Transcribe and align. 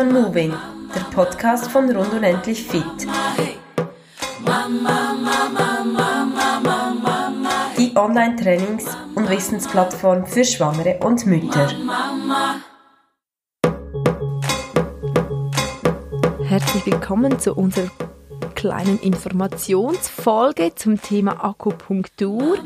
on 0.00 0.12
Moving, 0.12 0.54
der 0.94 1.00
Podcast 1.14 1.70
von 1.70 1.94
Rund 1.94 2.14
und 2.14 2.22
Endlich 2.22 2.62
Fit. 2.62 2.82
Die 7.76 7.94
Online-Trainings- 7.94 8.96
und 9.14 9.28
Wissensplattform 9.28 10.24
für 10.24 10.42
Schwangere 10.42 10.98
und 11.04 11.26
Mütter. 11.26 11.68
Herzlich 16.44 16.86
willkommen 16.86 17.38
zu 17.38 17.54
unserer 17.54 17.90
kleinen 18.54 18.98
Informationsfolge 19.00 20.74
zum 20.76 21.02
Thema 21.02 21.44
Akupunktur. 21.44 22.56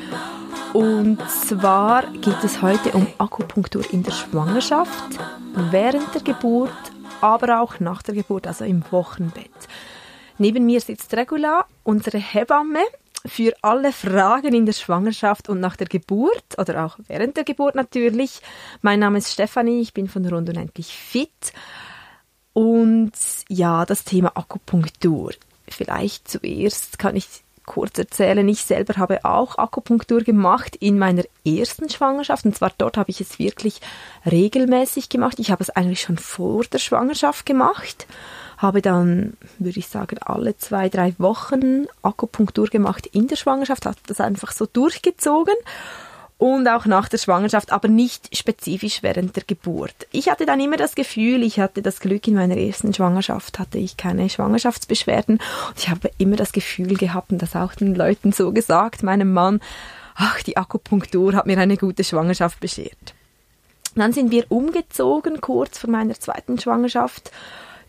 Und 0.73 1.19
zwar 1.29 2.05
geht 2.13 2.45
es 2.45 2.63
heute 2.63 2.93
um 2.93 3.09
Akupunktur 3.19 3.83
in 3.91 4.05
der 4.05 4.13
Schwangerschaft, 4.13 5.19
während 5.71 6.15
der 6.15 6.23
Geburt, 6.23 6.94
aber 7.21 7.61
auch 7.61 7.81
nach 7.81 8.03
der 8.03 8.15
Geburt, 8.15 8.47
also 8.47 8.65
im 8.65 8.85
Wochenbett. 8.91 9.51
Neben 10.39 10.67
mir 10.67 10.81
sitzt 10.81 11.15
Regula, 11.15 11.67
unsere 11.83 12.19
Hebamme, 12.19 12.81
für 13.27 13.55
alle 13.63 13.93
Fragen 13.93 14.55
in 14.55 14.67
der 14.67 14.75
Schwangerschaft 14.75 15.49
und 15.49 15.61
nach 15.61 15.77
der 15.77 15.87
Geburt 15.87 16.59
oder 16.59 16.85
auch 16.85 16.99
während 17.09 17.37
der 17.37 17.45
Geburt 17.45 17.75
natürlich. 17.75 18.41
Mein 18.83 19.01
Name 19.01 19.19
ist 19.19 19.33
Stefanie, 19.33 19.81
ich 19.81 19.95
bin 19.95 20.09
von 20.09 20.27
Rund 20.27 20.49
und 20.49 20.57
Endlich 20.57 20.95
Fit. 20.95 21.53
Und 22.53 23.13
ja, 23.49 23.87
das 23.87 24.05
Thema 24.05 24.33
Akupunktur. 24.37 25.33
Vielleicht 25.69 26.29
zuerst 26.29 26.99
kann 26.99 27.17
ich 27.17 27.44
kurz 27.67 27.99
erzählen. 27.99 28.47
Ich 28.49 28.65
selber 28.65 28.95
habe 28.97 29.25
auch 29.25 29.59
Akupunktur 29.59 30.21
gemacht 30.23 30.77
in 30.77 30.99
meiner 30.99 31.25
ersten 31.45 31.89
Schwangerschaft. 31.89 32.45
Und 32.45 32.57
zwar 32.57 32.73
dort 32.77 32.97
habe 32.97 33.11
ich 33.11 33.21
es 33.21 33.39
wirklich 33.39 33.81
regelmäßig 34.27 35.09
gemacht. 35.09 35.39
Ich 35.39 35.51
habe 35.51 35.63
es 35.63 35.71
eigentlich 35.71 36.03
schon 36.03 36.19
vor 36.19 36.65
der 36.65 36.79
Schwangerschaft 36.79 37.47
gemacht. 37.47 38.07
Habe 38.59 38.83
dann, 38.83 39.37
würde 39.59 39.79
ich 39.79 39.89
sagen, 39.89 40.19
alle 40.19 40.57
zwei, 40.57 40.89
drei 40.89 41.15
Wochen 41.19 41.87
Akupunktur 42.03 42.69
gemacht 42.69 43.07
in 43.07 43.27
der 43.27 43.37
Schwangerschaft. 43.37 43.87
Habe 43.87 43.97
das 44.07 44.21
einfach 44.21 44.53
so 44.53 44.67
durchgezogen 44.67 45.55
und 46.39 46.67
auch 46.69 46.85
nach 46.87 47.09
der 47.09 47.19
Schwangerschaft, 47.19 47.73
aber 47.73 47.89
nicht 47.89 48.37
spezifisch 48.37 49.03
während 49.03 49.37
der 49.37 49.45
Geburt. 49.47 49.95
Ich 50.11 50.29
hatte 50.29 50.47
dann 50.47 50.61
immer 50.61 50.77
das 50.77 50.95
Gefühl, 50.95 51.43
ich 51.43 51.61
hatte 51.61 51.81
das 51.81 52.01
Glück, 52.01 52.27
in 52.27 52.35
meiner 52.35 52.57
ersten 52.57 52.93
Schwangerschaft 52.93 53.59
hatte 53.59 53.79
ich 53.79 53.97
keine 53.97 54.29
Schwangerschaftsbeschwerden 54.29 55.37
und 55.69 55.79
ich 55.79 55.89
habe 55.89 56.11
immer 56.19 56.37
das 56.37 56.53
Gefühl 56.53 56.97
gehabt 56.97 57.31
und 57.31 57.41
das 57.41 57.57
auch 57.57 57.75
den 57.75 57.95
Leuten 57.95 58.33
so 58.33 58.53
gesagt, 58.53 59.03
meinem 59.03 59.33
Mann, 59.33 59.61
ach, 60.15 60.43
die 60.43 60.57
Akupunktur 60.57 61.35
hat 61.35 61.47
mir 61.47 61.59
eine 61.59 61.77
gute 61.77 62.05
Schwangerschaft 62.05 62.61
beschert. 62.61 63.15
Dann 63.95 64.13
sind 64.13 64.33
wir 64.33 64.51
umgezogen 64.51 65.41
kurz 65.41 65.79
vor 65.79 65.91
meiner 65.91 66.15
zweiten 66.15 66.59
Schwangerschaft. 66.59 67.31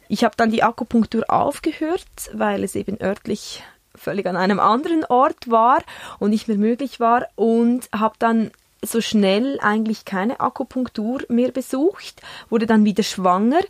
Ich 0.07 0.23
habe 0.23 0.35
dann 0.37 0.51
die 0.51 0.61
Akupunktur 0.61 1.25
aufgehört, 1.27 2.05
weil 2.33 2.63
es 2.63 2.75
eben 2.75 3.01
örtlich 3.01 3.63
völlig 3.97 4.25
an 4.25 4.37
einem 4.37 4.59
anderen 4.59 5.05
Ort 5.05 5.49
war 5.49 5.81
und 6.19 6.29
nicht 6.29 6.47
mehr 6.47 6.57
möglich 6.57 6.99
war 6.99 7.27
und 7.35 7.89
habe 7.93 8.15
dann 8.19 8.51
so 8.81 9.01
schnell 9.01 9.59
eigentlich 9.61 10.05
keine 10.05 10.39
Akupunktur 10.39 11.23
mehr 11.27 11.51
besucht, 11.51 12.21
wurde 12.49 12.65
dann 12.67 12.85
wieder 12.85 13.03
schwanger 13.03 13.61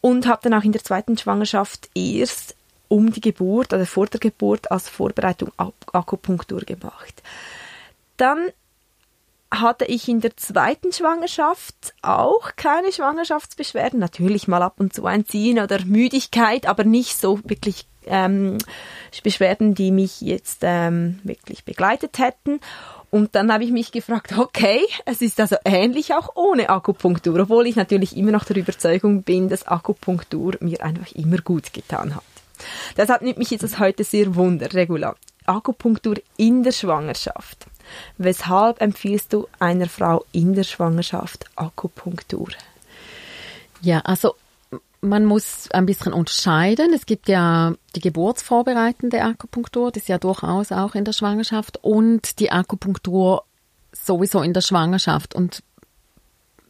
und 0.00 0.26
habe 0.26 0.42
dann 0.44 0.54
auch 0.54 0.64
in 0.64 0.72
der 0.72 0.84
zweiten 0.84 1.18
Schwangerschaft 1.18 1.90
erst 1.94 2.54
um 2.88 3.12
die 3.12 3.20
Geburt 3.20 3.72
oder 3.72 3.86
vor 3.86 4.06
der 4.06 4.20
Geburt 4.20 4.70
als 4.70 4.88
Vorbereitung 4.88 5.52
Akupunktur 5.56 6.60
gemacht. 6.60 7.22
Dann 8.16 8.50
hatte 9.52 9.84
ich 9.84 10.08
in 10.08 10.20
der 10.20 10.36
zweiten 10.36 10.92
Schwangerschaft 10.92 11.94
auch 12.02 12.54
keine 12.56 12.92
Schwangerschaftsbeschwerden. 12.92 13.98
Natürlich 13.98 14.46
mal 14.46 14.62
ab 14.62 14.74
und 14.78 14.94
zu 14.94 15.06
ein 15.06 15.26
Ziehen 15.26 15.58
oder 15.58 15.84
Müdigkeit, 15.84 16.66
aber 16.66 16.84
nicht 16.84 17.18
so 17.18 17.40
wirklich 17.44 17.86
ähm, 18.06 18.58
Beschwerden, 19.22 19.74
die 19.74 19.90
mich 19.90 20.20
jetzt 20.20 20.60
ähm, 20.62 21.18
wirklich 21.24 21.64
begleitet 21.64 22.18
hätten. 22.18 22.60
Und 23.10 23.34
dann 23.34 23.52
habe 23.52 23.64
ich 23.64 23.72
mich 23.72 23.90
gefragt, 23.90 24.38
okay, 24.38 24.80
es 25.04 25.20
ist 25.20 25.40
also 25.40 25.56
ähnlich 25.64 26.14
auch 26.14 26.36
ohne 26.36 26.70
Akupunktur, 26.70 27.40
obwohl 27.40 27.66
ich 27.66 27.76
natürlich 27.76 28.16
immer 28.16 28.30
noch 28.30 28.44
der 28.44 28.56
Überzeugung 28.56 29.22
bin, 29.24 29.48
dass 29.48 29.66
Akupunktur 29.66 30.54
mir 30.60 30.82
einfach 30.82 31.10
immer 31.12 31.38
gut 31.38 31.72
getan 31.72 32.14
hat. 32.14 32.22
Deshalb 32.96 33.22
nimmt 33.22 33.38
mich 33.38 33.50
jetzt 33.50 33.78
heute 33.78 34.04
sehr 34.04 34.34
wunder, 34.36 34.72
Regula. 34.72 35.16
Akupunktur 35.46 36.16
in 36.36 36.62
der 36.62 36.72
Schwangerschaft. 36.72 37.66
Weshalb 38.18 38.80
empfiehlst 38.80 39.32
du 39.32 39.48
einer 39.58 39.88
Frau 39.88 40.24
in 40.30 40.54
der 40.54 40.62
Schwangerschaft 40.62 41.46
Akupunktur? 41.56 42.48
Ja, 43.80 44.00
also 44.00 44.34
man 45.00 45.24
muss 45.24 45.70
ein 45.70 45.86
bisschen 45.86 46.12
unterscheiden. 46.12 46.92
Es 46.92 47.06
gibt 47.06 47.28
ja 47.28 47.74
die 47.96 48.00
geburtsvorbereitende 48.00 49.22
Akupunktur, 49.22 49.90
das 49.90 50.02
ist 50.02 50.08
ja 50.08 50.18
durchaus 50.18 50.72
auch 50.72 50.94
in 50.94 51.04
der 51.04 51.12
Schwangerschaft, 51.12 51.78
und 51.82 52.38
die 52.38 52.52
Akupunktur 52.52 53.44
sowieso 53.92 54.42
in 54.42 54.52
der 54.52 54.60
Schwangerschaft. 54.60 55.34
Und 55.34 55.62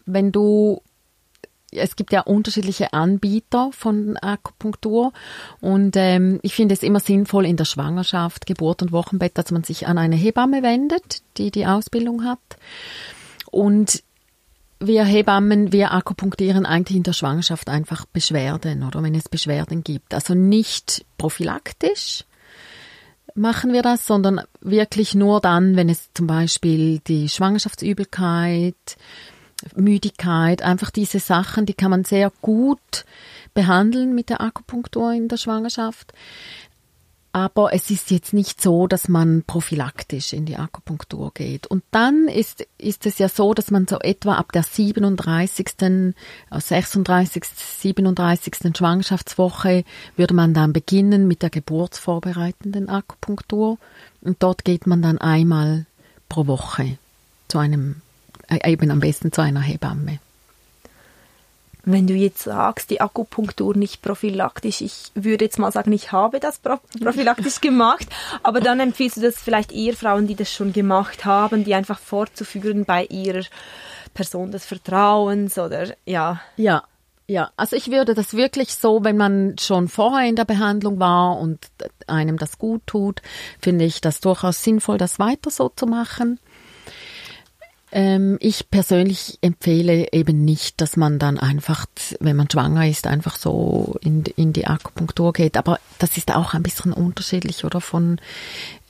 wenn 0.06 0.32
du 0.32 0.82
es 1.72 1.94
gibt 1.94 2.12
ja 2.12 2.22
unterschiedliche 2.22 2.92
Anbieter 2.92 3.70
von 3.72 4.16
Akupunktur 4.16 5.12
und 5.60 5.94
ähm, 5.96 6.40
ich 6.42 6.54
finde 6.54 6.74
es 6.74 6.82
immer 6.82 6.98
sinnvoll 6.98 7.46
in 7.46 7.56
der 7.56 7.64
Schwangerschaft, 7.64 8.46
Geburt 8.46 8.82
und 8.82 8.90
Wochenbett, 8.90 9.38
dass 9.38 9.52
man 9.52 9.62
sich 9.62 9.86
an 9.86 9.96
eine 9.96 10.16
Hebamme 10.16 10.64
wendet, 10.64 11.22
die 11.36 11.52
die 11.52 11.66
Ausbildung 11.66 12.24
hat. 12.24 12.40
Und 13.52 14.02
wir 14.80 15.04
Hebammen, 15.04 15.72
wir 15.72 15.92
akupunktieren 15.92 16.66
eigentlich 16.66 16.96
in 16.96 17.02
der 17.02 17.12
Schwangerschaft 17.12 17.68
einfach 17.68 18.06
Beschwerden 18.06 18.82
oder 18.82 19.02
wenn 19.02 19.14
es 19.14 19.28
Beschwerden 19.28 19.84
gibt. 19.84 20.14
Also 20.14 20.34
nicht 20.34 21.04
prophylaktisch 21.18 22.24
machen 23.34 23.72
wir 23.72 23.82
das, 23.82 24.06
sondern 24.06 24.40
wirklich 24.60 25.14
nur 25.14 25.40
dann, 25.40 25.76
wenn 25.76 25.88
es 25.88 26.10
zum 26.14 26.26
Beispiel 26.26 27.00
die 27.00 27.28
Schwangerschaftsübelkeit, 27.28 28.74
Müdigkeit, 29.76 30.62
einfach 30.62 30.90
diese 30.90 31.18
Sachen, 31.18 31.66
die 31.66 31.74
kann 31.74 31.90
man 31.90 32.04
sehr 32.04 32.32
gut 32.40 33.04
behandeln 33.52 34.14
mit 34.14 34.30
der 34.30 34.40
Akupunktur 34.40 35.12
in 35.12 35.28
der 35.28 35.36
Schwangerschaft. 35.36 36.12
Aber 37.32 37.72
es 37.72 37.90
ist 37.90 38.10
jetzt 38.10 38.32
nicht 38.32 38.60
so, 38.60 38.88
dass 38.88 39.08
man 39.08 39.44
prophylaktisch 39.46 40.32
in 40.32 40.46
die 40.46 40.56
Akupunktur 40.56 41.32
geht. 41.32 41.68
Und 41.68 41.84
dann 41.92 42.26
ist, 42.26 42.66
ist 42.76 43.06
es 43.06 43.18
ja 43.18 43.28
so, 43.28 43.54
dass 43.54 43.70
man 43.70 43.86
so 43.86 44.00
etwa 44.00 44.34
ab 44.34 44.50
der 44.52 44.64
37., 44.64 45.68
36., 46.50 47.44
37. 47.44 48.54
Schwangerschaftswoche 48.76 49.84
würde 50.16 50.34
man 50.34 50.54
dann 50.54 50.72
beginnen 50.72 51.28
mit 51.28 51.42
der 51.42 51.50
geburtsvorbereitenden 51.50 52.88
Akupunktur. 52.88 53.78
Und 54.22 54.42
dort 54.42 54.64
geht 54.64 54.88
man 54.88 55.00
dann 55.00 55.18
einmal 55.18 55.86
pro 56.28 56.48
Woche 56.48 56.98
zu 57.46 57.58
einem, 57.58 58.02
äh, 58.48 58.72
eben 58.72 58.90
am 58.90 58.98
besten 58.98 59.30
zu 59.30 59.40
einer 59.40 59.60
Hebamme 59.60 60.18
wenn 61.92 62.06
du 62.06 62.14
jetzt 62.14 62.42
sagst, 62.42 62.90
die 62.90 63.00
Akupunktur 63.00 63.76
nicht 63.76 64.02
prophylaktisch, 64.02 64.80
ich 64.80 65.12
würde 65.14 65.44
jetzt 65.44 65.58
mal 65.58 65.72
sagen, 65.72 65.92
ich 65.92 66.12
habe 66.12 66.40
das 66.40 66.58
prophylaktisch 66.58 67.60
gemacht, 67.60 68.06
aber 68.42 68.60
dann 68.60 68.80
empfiehlst 68.80 69.18
du 69.18 69.20
das 69.20 69.36
vielleicht 69.36 69.72
eher 69.72 69.94
Frauen, 69.94 70.26
die 70.26 70.34
das 70.34 70.52
schon 70.52 70.72
gemacht 70.72 71.24
haben, 71.24 71.64
die 71.64 71.74
einfach 71.74 71.98
fortzuführen 71.98 72.84
bei 72.84 73.04
ihrer 73.06 73.44
Person 74.14 74.50
des 74.50 74.66
Vertrauens 74.66 75.58
oder 75.58 75.94
ja. 76.04 76.40
Ja, 76.56 76.84
ja, 77.30 77.52
also 77.56 77.76
ich 77.76 77.92
würde 77.92 78.14
das 78.14 78.34
wirklich 78.34 78.74
so, 78.74 79.04
wenn 79.04 79.16
man 79.16 79.56
schon 79.56 79.86
vorher 79.86 80.28
in 80.28 80.34
der 80.34 80.44
Behandlung 80.44 80.98
war 80.98 81.38
und 81.38 81.64
einem 82.08 82.38
das 82.38 82.58
gut 82.58 82.82
tut, 82.86 83.22
finde 83.62 83.84
ich 83.84 84.00
das 84.00 84.20
durchaus 84.20 84.64
sinnvoll, 84.64 84.98
das 84.98 85.20
weiter 85.20 85.50
so 85.50 85.68
zu 85.68 85.86
machen. 85.86 86.40
Ähm, 87.92 88.36
ich 88.40 88.70
persönlich 88.70 89.38
empfehle 89.40 90.12
eben 90.12 90.44
nicht, 90.44 90.80
dass 90.80 90.96
man 90.96 91.18
dann 91.18 91.38
einfach, 91.38 91.86
wenn 92.20 92.36
man 92.36 92.48
schwanger 92.50 92.86
ist, 92.86 93.06
einfach 93.06 93.36
so 93.36 93.96
in, 94.00 94.24
in 94.36 94.52
die 94.52 94.66
Akupunktur 94.66 95.32
geht. 95.32 95.56
Aber 95.56 95.80
das 95.98 96.16
ist 96.16 96.34
auch 96.34 96.54
ein 96.54 96.62
bisschen 96.62 96.92
unterschiedlich, 96.92 97.64
oder 97.64 97.80
von, 97.80 98.20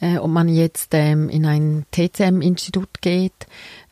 äh, 0.00 0.19
ob 0.19 0.30
man 0.30 0.48
jetzt 0.48 0.90
ähm, 0.92 1.28
in 1.28 1.46
ein 1.46 1.86
TCM-Institut 1.92 3.00
geht. 3.00 3.46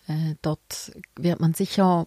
Äh, 0.09 0.35
dort 0.43 0.93
wird 1.17 1.41
man 1.41 1.55
sicher 1.55 2.07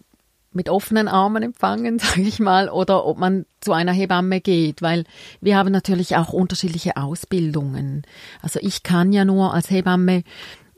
mit 0.52 0.68
offenen 0.68 1.08
Armen 1.08 1.42
empfangen, 1.42 1.98
sage 1.98 2.22
ich 2.22 2.38
mal, 2.38 2.68
oder 2.68 3.04
ob 3.04 3.18
man 3.18 3.46
zu 3.60 3.72
einer 3.72 3.92
Hebamme 3.92 4.40
geht, 4.40 4.82
weil 4.82 5.04
wir 5.40 5.56
haben 5.56 5.72
natürlich 5.72 6.16
auch 6.16 6.32
unterschiedliche 6.32 6.96
Ausbildungen. 6.96 8.02
Also 8.42 8.60
ich 8.62 8.82
kann 8.82 9.12
ja 9.12 9.24
nur 9.24 9.54
als 9.54 9.70
Hebamme 9.70 10.24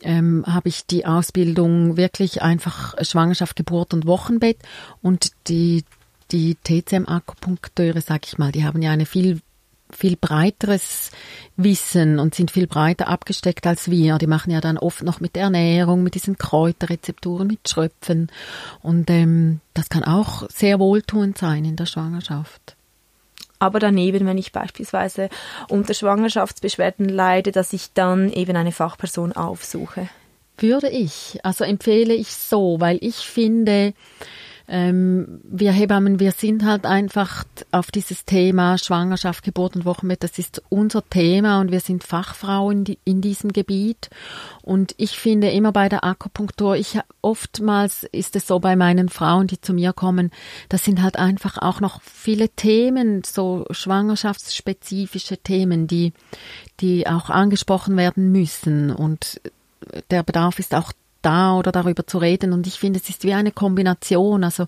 ähm, 0.05 0.45
habe 0.47 0.69
ich 0.69 0.87
die 0.87 1.07
Ausbildung 1.07 1.97
wirklich 1.97 2.43
einfach 2.43 2.95
Schwangerschaft, 3.03 3.57
Geburt 3.57 3.95
und 3.95 4.07
Wochenbett 4.07 4.59
und 5.03 5.33
die 5.49 5.85
die 6.31 6.57
TCM-Akupunkteure, 6.57 8.01
sag 8.01 8.27
ich 8.27 8.39
mal, 8.39 8.51
die 8.51 8.65
haben 8.65 8.83
ja 8.83 8.91
eine 8.91 9.07
viel 9.07 9.41
viel 9.91 10.17
breiteres 10.17 11.11
Wissen 11.57 12.19
und 12.19 12.35
sind 12.35 12.51
viel 12.51 12.67
breiter 12.67 13.07
abgesteckt 13.07 13.67
als 13.67 13.91
wir. 13.91 14.19
Die 14.19 14.27
machen 14.27 14.51
ja 14.51 14.61
dann 14.61 14.79
oft 14.79 15.03
noch 15.03 15.21
mit 15.21 15.37
der 15.37 15.45
Ernährung, 15.45 16.03
mit 16.03 16.15
diesen 16.15 16.37
Kräuterrezepturen, 16.37 17.47
mit 17.47 17.69
Schröpfen. 17.69 18.31
Und 18.83 19.09
ähm, 19.11 19.61
das 19.73 19.89
kann 19.89 20.03
auch 20.03 20.49
sehr 20.51 20.81
wohltuend 20.81 21.39
sein 21.39 21.65
in 21.65 21.77
der 21.77 21.87
Schwangerschaft. 21.87 22.77
Aber 23.65 23.79
daneben, 23.79 24.27
wenn 24.27 24.37
ich 24.37 24.53
beispielsweise 24.53 25.31
unter 25.69 25.95
Schwangerschaftsbeschwerden 25.95 27.09
leide, 27.09 27.51
dass 27.51 27.73
ich 27.73 27.95
dann 27.95 28.31
eben 28.31 28.57
eine 28.57 28.73
Fachperson 28.73 29.33
aufsuche? 29.33 30.11
Würde 30.59 30.91
ich. 30.91 31.39
Also 31.43 31.65
empfehle 31.65 32.13
ich 32.13 32.29
so, 32.29 32.77
weil 32.79 32.99
ich 33.01 33.17
finde, 33.17 33.95
ähm, 34.67 35.41
wir 35.45 35.73
Hebammen, 35.73 36.21
wir 36.21 36.33
sind 36.33 36.65
halt 36.65 36.87
einfach 36.87 37.45
auf 37.71 37.91
dieses 37.91 38.25
Thema 38.25 38.79
Schwangerschaft, 38.79 39.45
Geburt 39.45 39.77
und 39.77 39.85
Wochenbett, 39.85 40.23
das 40.23 40.39
ist 40.39 40.63
unser 40.71 41.07
Thema 41.09 41.61
und 41.61 41.71
wir 41.71 41.81
sind 41.81 42.03
Fachfrauen 42.03 42.85
in 43.05 43.21
diesem 43.21 43.53
Gebiet. 43.53 44.09
Und 44.63 44.95
ich 44.97 45.19
finde 45.19 45.51
immer 45.51 45.73
bei 45.73 45.91
der 45.91 46.05
Akupunktur, 46.05 46.77
ich 46.77 46.99
oftmals 47.21 48.05
ist 48.05 48.37
es 48.37 48.47
so 48.47 48.59
bei 48.59 48.75
meinen 48.75 49.11
Frauen, 49.11 49.49
die 49.49 49.61
zu 49.61 49.75
mir 49.75 49.93
kommen, 49.93 50.31
das 50.71 50.85
sind 50.85 51.03
halt 51.03 51.17
einfach 51.17 51.59
auch 51.59 51.81
noch 51.81 52.01
viele 52.01 52.49
Themen, 52.49 53.23
so 53.23 53.67
schwangerschaftsspezifische 53.71 55.37
Themen, 55.37 55.87
die, 55.87 56.15
die 56.81 57.07
auch 57.07 57.29
angesprochen 57.29 57.99
werden 57.99 58.33
müssen. 58.33 58.91
Und 58.91 59.43
der 60.11 60.23
Bedarf 60.23 60.59
ist 60.59 60.75
auch 60.75 60.93
da 61.25 61.57
oder 61.57 61.73
darüber 61.73 62.07
zu 62.07 62.19
reden. 62.19 62.53
Und 62.53 62.67
ich 62.67 62.79
finde, 62.79 63.01
es 63.01 63.09
ist 63.09 63.25
wie 63.25 63.35
eine 63.35 63.53
Kombination. 63.53 64.45
Also 64.45 64.67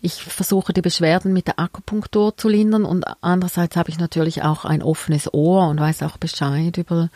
ich 0.00 0.14
versuche 0.14 0.72
die 0.72 0.82
Beschwerden 0.82 1.32
mit 1.32 1.46
der 1.46 1.58
Akupunktur 1.58 2.36
zu 2.36 2.48
lindern 2.48 2.84
und 2.84 3.04
andererseits 3.20 3.76
habe 3.76 3.90
ich 3.90 3.98
natürlich 3.98 4.42
auch 4.42 4.64
ein 4.64 4.82
offenes 4.82 5.32
Ohr 5.32 5.68
und 5.68 5.80
weiß 5.80 6.02
auch 6.02 6.16
Bescheid 6.16 6.76
über, 6.76 7.08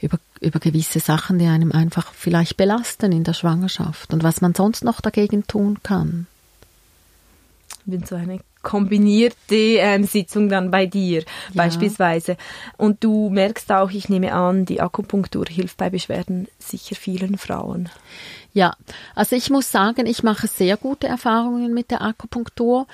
über, 0.00 0.18
über 0.40 0.60
gewisse 0.60 1.00
Sachen, 1.00 1.38
die 1.38 1.46
einem 1.46 1.72
einfach 1.72 2.12
vielleicht 2.12 2.56
belasten 2.56 3.12
in 3.12 3.24
der 3.24 3.34
Schwangerschaft 3.34 4.12
und 4.12 4.22
was 4.22 4.40
man 4.40 4.54
sonst 4.54 4.84
noch 4.84 5.00
dagegen 5.00 5.46
tun 5.46 5.78
kann. 5.82 6.26
Wenn 7.84 8.04
so 8.04 8.14
eine 8.14 8.40
kombinierte 8.68 9.54
ähm, 9.54 10.04
Sitzung 10.04 10.50
dann 10.50 10.70
bei 10.70 10.84
dir 10.84 11.20
ja. 11.20 11.26
beispielsweise. 11.54 12.36
Und 12.76 13.02
du 13.02 13.30
merkst 13.30 13.72
auch, 13.72 13.90
ich 13.90 14.10
nehme 14.10 14.34
an, 14.34 14.66
die 14.66 14.82
Akupunktur 14.82 15.46
hilft 15.48 15.78
bei 15.78 15.88
Beschwerden 15.88 16.48
sicher 16.58 16.94
vielen 16.94 17.38
Frauen. 17.38 17.88
Ja, 18.52 18.74
also 19.14 19.36
ich 19.36 19.48
muss 19.48 19.72
sagen, 19.72 20.04
ich 20.04 20.22
mache 20.22 20.48
sehr 20.48 20.76
gute 20.76 21.06
Erfahrungen 21.06 21.72
mit 21.72 21.90
der 21.90 22.02
Akupunktur 22.02 22.86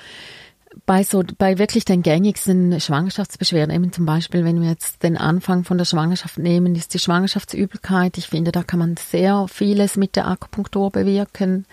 bei 0.85 1.03
so, 1.03 1.23
bei 1.37 1.57
wirklich 1.57 1.85
den 1.85 2.01
gängigsten 2.01 2.79
Schwangerschaftsbeschwerden, 2.79 3.73
eben 3.73 3.91
zum 3.91 4.05
Beispiel, 4.05 4.43
wenn 4.43 4.61
wir 4.61 4.69
jetzt 4.69 5.03
den 5.03 5.17
Anfang 5.17 5.63
von 5.63 5.77
der 5.77 5.85
Schwangerschaft 5.85 6.37
nehmen, 6.37 6.75
ist 6.75 6.93
die 6.93 6.99
Schwangerschaftsübelkeit. 6.99 8.17
Ich 8.17 8.27
finde, 8.27 8.51
da 8.51 8.63
kann 8.63 8.79
man 8.79 8.97
sehr 8.97 9.47
vieles 9.47 9.97
mit 9.97 10.15
der 10.15 10.27
Akupunktur 10.27 10.91
bewirken. 10.91 11.65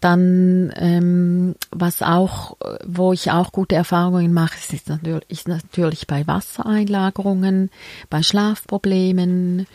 Dann, 0.00 0.72
ähm, 0.76 1.56
was 1.70 2.02
auch, 2.02 2.56
wo 2.86 3.12
ich 3.12 3.30
auch 3.30 3.52
gute 3.52 3.74
Erfahrungen 3.74 4.32
mache, 4.32 4.56
ist 4.72 4.88
natürlich, 4.88 5.28
ist 5.28 5.48
natürlich 5.48 6.06
bei 6.06 6.26
Wassereinlagerungen, 6.26 7.70
bei 8.08 8.22
Schlafproblemen, 8.22 9.66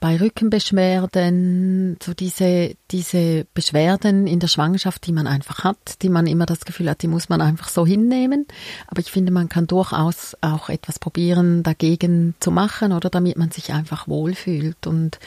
bei 0.00 0.18
Rückenbeschwerden, 0.18 1.98
so 2.02 2.14
diese, 2.14 2.74
diese 2.90 3.46
Beschwerden 3.52 4.26
in 4.26 4.40
der 4.40 4.48
Schwangerschaft, 4.48 5.06
die 5.06 5.12
man 5.12 5.26
einfach 5.26 5.62
hat, 5.62 6.02
die 6.02 6.08
man 6.08 6.26
immer 6.26 6.46
das 6.46 6.64
Gefühl 6.64 6.88
hat, 6.88 7.02
die 7.02 7.08
muss 7.08 7.28
man 7.28 7.42
einfach 7.42 7.68
so 7.68 7.86
hinnehmen. 7.86 8.46
Aber 8.86 9.00
ich 9.00 9.10
finde, 9.12 9.30
man 9.30 9.50
kann 9.50 9.66
durchaus 9.66 10.36
auch 10.40 10.70
etwas 10.70 10.98
probieren, 10.98 11.62
dagegen 11.62 12.34
zu 12.40 12.50
machen 12.50 12.92
oder 12.92 13.10
damit 13.10 13.36
man 13.36 13.50
sich 13.50 13.74
einfach 13.74 14.08
wohlfühlt. 14.08 14.86
Und 14.86 15.18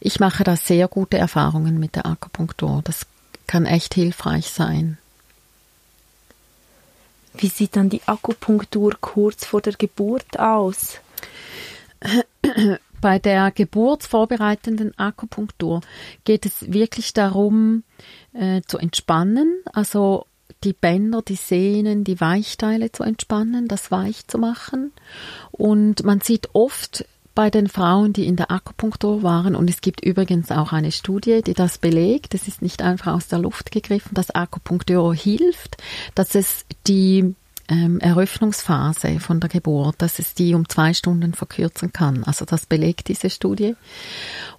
ich 0.00 0.20
mache 0.20 0.44
da 0.44 0.54
sehr 0.54 0.86
gute 0.86 1.16
Erfahrungen 1.16 1.80
mit 1.80 1.96
der 1.96 2.04
Akupunktur. 2.04 2.82
Das 2.84 3.06
kann 3.46 3.66
echt 3.66 3.94
hilfreich 3.94 4.48
sein. 4.50 4.98
Wie 7.36 7.48
sieht 7.48 7.76
dann 7.76 7.90
die 7.90 8.02
Akupunktur 8.06 8.94
kurz 9.00 9.44
vor 9.44 9.60
der 9.60 9.72
Geburt 9.72 10.38
aus? 10.38 10.98
Bei 13.00 13.18
der 13.18 13.50
geburtsvorbereitenden 13.50 14.96
Akupunktur 14.98 15.82
geht 16.24 16.46
es 16.46 16.72
wirklich 16.72 17.12
darum, 17.12 17.82
äh, 18.32 18.62
zu 18.66 18.78
entspannen, 18.78 19.60
also 19.72 20.26
die 20.62 20.72
Bänder, 20.72 21.20
die 21.20 21.36
Sehnen, 21.36 22.04
die 22.04 22.20
Weichteile 22.20 22.92
zu 22.92 23.02
entspannen, 23.02 23.68
das 23.68 23.90
weich 23.90 24.26
zu 24.26 24.38
machen. 24.38 24.92
Und 25.50 26.04
man 26.04 26.20
sieht 26.20 26.54
oft 26.54 27.04
bei 27.34 27.50
den 27.50 27.68
Frauen, 27.68 28.12
die 28.12 28.26
in 28.26 28.36
der 28.36 28.50
Akupunktur 28.50 29.22
waren. 29.22 29.56
Und 29.56 29.68
es 29.68 29.80
gibt 29.80 30.04
übrigens 30.04 30.50
auch 30.50 30.72
eine 30.72 30.92
Studie, 30.92 31.42
die 31.42 31.54
das 31.54 31.78
belegt. 31.78 32.34
Es 32.34 32.48
ist 32.48 32.62
nicht 32.62 32.82
einfach 32.82 33.12
aus 33.14 33.28
der 33.28 33.40
Luft 33.40 33.70
gegriffen, 33.70 34.14
dass 34.14 34.34
Akupunktur 34.34 35.14
hilft, 35.14 35.76
dass 36.14 36.34
es 36.34 36.64
die 36.86 37.34
ähm, 37.68 37.98
Eröffnungsphase 38.00 39.20
von 39.20 39.40
der 39.40 39.48
Geburt, 39.48 39.96
dass 39.98 40.18
es 40.18 40.34
die 40.34 40.54
um 40.54 40.68
zwei 40.68 40.92
Stunden 40.92 41.32
verkürzen 41.32 41.92
kann. 41.92 42.24
Also 42.24 42.44
das 42.44 42.66
belegt 42.66 43.08
diese 43.08 43.30
Studie. 43.30 43.74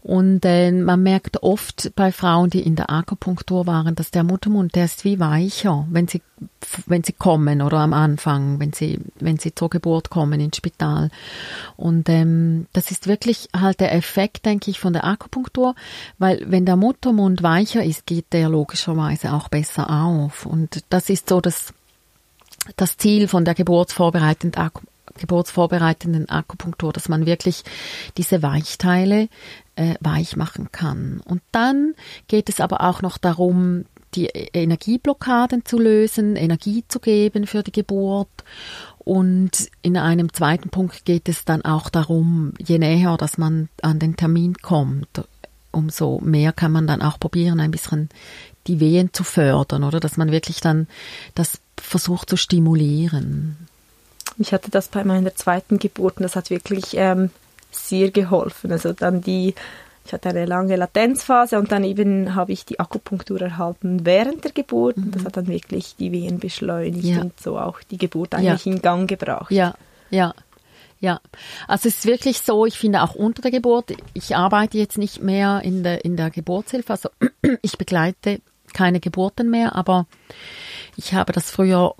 Und 0.01 0.45
äh, 0.45 0.71
man 0.71 1.03
merkt 1.03 1.43
oft 1.43 1.91
bei 1.95 2.11
Frauen, 2.11 2.49
die 2.49 2.61
in 2.61 2.75
der 2.75 2.89
Akupunktur 2.89 3.67
waren, 3.67 3.95
dass 3.95 4.11
der 4.11 4.23
Muttermund, 4.23 4.75
der 4.75 4.85
ist 4.85 5.03
wie 5.03 5.19
weicher, 5.19 5.87
wenn 5.89 6.07
sie 6.07 6.21
wenn 6.85 7.03
sie 7.03 7.13
kommen 7.13 7.61
oder 7.61 7.77
am 7.77 7.93
Anfang, 7.93 8.59
wenn 8.59 8.73
sie 8.73 8.99
wenn 9.19 9.37
sie 9.37 9.55
zur 9.55 9.69
Geburt 9.69 10.09
kommen 10.09 10.39
ins 10.39 10.57
Spital. 10.57 11.09
Und 11.77 12.09
ähm, 12.09 12.67
das 12.73 12.91
ist 12.91 13.07
wirklich 13.07 13.49
halt 13.55 13.79
der 13.79 13.93
Effekt, 13.93 14.45
denke 14.45 14.69
ich, 14.69 14.79
von 14.79 14.93
der 14.93 15.05
Akupunktur, 15.05 15.75
weil 16.17 16.43
wenn 16.47 16.65
der 16.65 16.75
Muttermund 16.75 17.41
weicher 17.41 17.83
ist, 17.83 18.05
geht 18.05 18.33
der 18.33 18.49
logischerweise 18.49 19.33
auch 19.33 19.47
besser 19.47 19.89
auf. 19.89 20.45
Und 20.45 20.83
das 20.89 21.09
ist 21.09 21.29
so 21.29 21.39
das 21.39 21.73
das 22.75 22.97
Ziel 22.97 23.27
von 23.27 23.45
der 23.45 23.55
geburtsvorbereitenden, 23.55 24.59
Ak 24.59 24.81
geburtsvorbereitenden 25.17 26.29
Akupunktur, 26.29 26.91
dass 26.91 27.07
man 27.07 27.25
wirklich 27.25 27.63
diese 28.17 28.43
Weichteile 28.43 29.29
äh, 29.75 29.95
weich 30.01 30.35
machen 30.35 30.71
kann. 30.71 31.21
Und 31.23 31.41
dann 31.51 31.93
geht 32.27 32.49
es 32.49 32.59
aber 32.59 32.81
auch 32.81 33.01
noch 33.01 33.17
darum, 33.17 33.85
die 34.15 34.25
Energieblockaden 34.25 35.65
zu 35.65 35.77
lösen, 35.77 36.35
Energie 36.35 36.83
zu 36.87 36.99
geben 36.99 37.47
für 37.47 37.63
die 37.63 37.71
Geburt. 37.71 38.29
Und 38.99 39.69
in 39.81 39.97
einem 39.97 40.33
zweiten 40.33 40.69
Punkt 40.69 41.05
geht 41.05 41.29
es 41.29 41.45
dann 41.45 41.63
auch 41.63 41.89
darum, 41.89 42.53
je 42.57 42.79
näher, 42.79 43.17
dass 43.17 43.37
man 43.37 43.69
an 43.81 43.99
den 43.99 44.15
Termin 44.15 44.55
kommt, 44.55 45.23
umso 45.71 46.19
mehr 46.21 46.53
kann 46.53 46.71
man 46.71 46.87
dann 46.87 47.01
auch 47.01 47.19
probieren, 47.19 47.59
ein 47.59 47.71
bisschen 47.71 48.09
die 48.67 48.79
Wehen 48.79 49.13
zu 49.13 49.23
fördern, 49.23 49.83
oder 49.83 49.99
dass 49.99 50.17
man 50.17 50.31
wirklich 50.31 50.59
dann 50.59 50.87
das 51.35 51.59
versucht 51.77 52.29
zu 52.29 52.37
stimulieren. 52.37 53.57
Ich 54.37 54.51
hatte 54.51 54.71
das 54.71 54.87
bei 54.87 55.03
meiner 55.03 55.35
zweiten 55.35 55.79
Geburt 55.79 56.17
und 56.17 56.23
das 56.23 56.35
hat 56.35 56.49
wirklich 56.49 56.95
ähm, 56.95 57.29
sehr 57.71 58.11
geholfen. 58.11 58.71
Also 58.71 58.93
dann 58.93 59.21
die, 59.21 59.55
ich 60.05 60.13
hatte 60.13 60.29
eine 60.29 60.45
lange 60.45 60.75
Latenzphase 60.75 61.57
und 61.57 61.71
dann 61.71 61.83
eben 61.83 62.35
habe 62.35 62.51
ich 62.51 62.65
die 62.65 62.79
Akupunktur 62.79 63.41
erhalten 63.41 64.05
während 64.05 64.43
der 64.43 64.51
Geburt 64.51 64.97
mhm. 64.97 65.11
das 65.11 65.25
hat 65.25 65.37
dann 65.37 65.47
wirklich 65.47 65.95
die 65.95 66.11
Wehen 66.11 66.39
beschleunigt 66.39 67.05
ja. 67.05 67.21
und 67.21 67.39
so 67.39 67.57
auch 67.57 67.81
die 67.89 67.97
Geburt 67.97 68.35
eigentlich 68.35 68.65
ja. 68.65 68.71
in 68.73 68.81
Gang 68.81 69.09
gebracht. 69.09 69.51
Ja, 69.51 69.75
ja. 70.09 70.33
Ja, 71.01 71.19
also 71.67 71.89
es 71.89 71.97
ist 71.97 72.05
wirklich 72.05 72.39
so, 72.39 72.65
ich 72.65 72.79
finde 72.79 73.03
auch 73.03 73.15
unter 73.15 73.41
der 73.41 73.51
Geburt, 73.51 73.93
ich 74.13 74.35
arbeite 74.35 74.77
jetzt 74.77 74.97
nicht 74.97 75.21
mehr 75.21 75.61
in 75.63 75.83
der, 75.83 76.05
in 76.05 76.15
der 76.15 76.31
Geburtshilfe, 76.31 76.93
also 76.93 77.09
ich 77.61 77.77
begleite 77.77 78.39
keine 78.75 78.99
Geburten 78.99 79.49
mehr, 79.49 79.75
aber 79.75 80.05
ich 80.95 81.15
habe 81.15 81.33
das 81.33 81.49
früher 81.49 81.95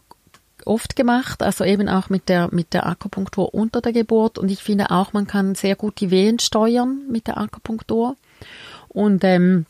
oft 0.66 0.96
gemacht, 0.96 1.42
also 1.44 1.64
eben 1.64 1.90
auch 1.90 2.10
mit 2.10 2.30
der, 2.30 2.50
mit 2.52 2.74
der 2.74 2.86
Akupunktur 2.86 3.54
unter 3.54 3.82
der 3.82 3.94
Geburt. 3.94 4.38
Und 4.38 4.50
ich 4.50 4.62
finde 4.62 4.92
auch, 4.92 5.14
man 5.14 5.28
kann 5.28 5.56
sehr 5.56 5.76
gut 5.76 6.00
die 6.00 6.12
Wehen 6.12 6.40
steuern 6.40 7.02
mit 7.10 7.28
der 7.28 7.38
Akupunktur. 7.38 8.16
Und 8.90 9.24
ähm, 9.24 9.66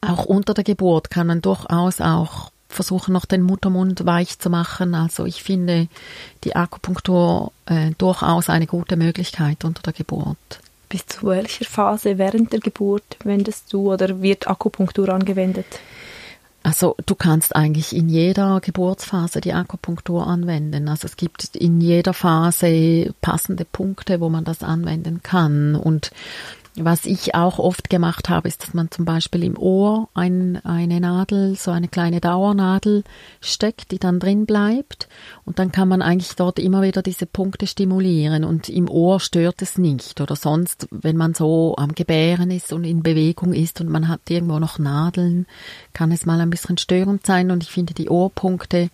auch 0.00 0.24
unter 0.24 0.54
der 0.54 0.64
Geburt 0.64 1.10
kann 1.10 1.26
man 1.26 1.42
durchaus 1.42 2.00
auch 2.00 2.50
versuchen, 2.68 3.12
noch 3.12 3.26
den 3.26 3.42
Muttermund 3.42 4.06
weich 4.06 4.38
zu 4.38 4.48
machen. 4.50 4.94
Also 4.94 5.26
ich 5.26 5.42
finde 5.42 5.88
die 6.44 6.56
Akupunktur 6.56 7.52
äh, 7.66 7.90
durchaus 7.98 8.48
eine 8.48 8.66
gute 8.66 8.96
Möglichkeit 8.96 9.64
unter 9.64 9.82
der 9.82 9.92
Geburt. 9.92 10.38
Bis 10.88 11.06
zu 11.06 11.26
welcher 11.26 11.64
Phase 11.64 12.18
während 12.18 12.52
der 12.52 12.60
Geburt 12.60 13.18
wendest 13.24 13.72
du 13.72 13.92
oder 13.92 14.22
wird 14.22 14.48
Akupunktur 14.48 15.08
angewendet? 15.10 15.66
Also 16.62 16.96
du 17.06 17.14
kannst 17.14 17.56
eigentlich 17.56 17.94
in 17.94 18.08
jeder 18.08 18.60
Geburtsphase 18.60 19.40
die 19.40 19.52
Akupunktur 19.52 20.26
anwenden. 20.26 20.88
Also 20.88 21.06
es 21.06 21.16
gibt 21.16 21.56
in 21.56 21.80
jeder 21.80 22.14
Phase 22.14 23.14
passende 23.20 23.64
Punkte, 23.64 24.20
wo 24.20 24.28
man 24.28 24.44
das 24.44 24.62
anwenden 24.62 25.22
kann. 25.22 25.74
Und 25.74 26.12
was 26.76 27.04
ich 27.04 27.34
auch 27.34 27.58
oft 27.58 27.90
gemacht 27.90 28.30
habe, 28.30 28.48
ist, 28.48 28.62
dass 28.62 28.72
man 28.72 28.90
zum 28.90 29.04
Beispiel 29.04 29.44
im 29.44 29.58
Ohr 29.58 30.08
ein, 30.14 30.56
eine 30.64 31.00
Nadel, 31.00 31.54
so 31.54 31.70
eine 31.70 31.88
kleine 31.88 32.20
Dauernadel 32.20 33.04
steckt, 33.42 33.90
die 33.90 33.98
dann 33.98 34.18
drin 34.18 34.46
bleibt. 34.46 35.06
Und 35.44 35.58
dann 35.58 35.70
kann 35.70 35.88
man 35.88 36.00
eigentlich 36.00 36.34
dort 36.34 36.58
immer 36.58 36.80
wieder 36.80 37.02
diese 37.02 37.26
Punkte 37.26 37.66
stimulieren. 37.66 38.44
Und 38.44 38.70
im 38.70 38.88
Ohr 38.88 39.20
stört 39.20 39.60
es 39.60 39.76
nicht. 39.76 40.22
Oder 40.22 40.34
sonst, 40.34 40.88
wenn 40.90 41.16
man 41.16 41.34
so 41.34 41.76
am 41.76 41.94
Gebären 41.94 42.50
ist 42.50 42.72
und 42.72 42.84
in 42.84 43.02
Bewegung 43.02 43.52
ist 43.52 43.82
und 43.82 43.90
man 43.90 44.08
hat 44.08 44.30
irgendwo 44.30 44.58
noch 44.58 44.78
Nadeln, 44.78 45.46
kann 45.92 46.10
es 46.10 46.24
mal 46.24 46.40
ein 46.40 46.50
bisschen 46.50 46.78
störend 46.78 47.26
sein. 47.26 47.50
Und 47.50 47.62
ich 47.62 47.70
finde 47.70 47.92
die 47.92 48.08
Ohrpunkte, 48.08 48.88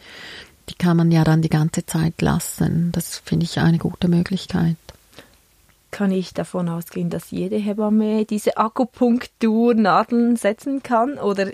die 0.68 0.74
kann 0.74 0.96
man 0.96 1.12
ja 1.12 1.22
dann 1.22 1.42
die 1.42 1.48
ganze 1.48 1.86
Zeit 1.86 2.20
lassen. 2.22 2.90
Das 2.90 3.18
finde 3.24 3.44
ich 3.44 3.60
eine 3.60 3.78
gute 3.78 4.08
Möglichkeit. 4.08 4.76
Kann 5.90 6.12
ich 6.12 6.34
davon 6.34 6.68
ausgehen, 6.68 7.10
dass 7.10 7.30
jede 7.30 7.56
Hebamme 7.56 8.24
diese 8.24 8.56
Akupunkturnadeln 8.56 10.36
setzen 10.36 10.82
kann? 10.82 11.18
Oder 11.18 11.50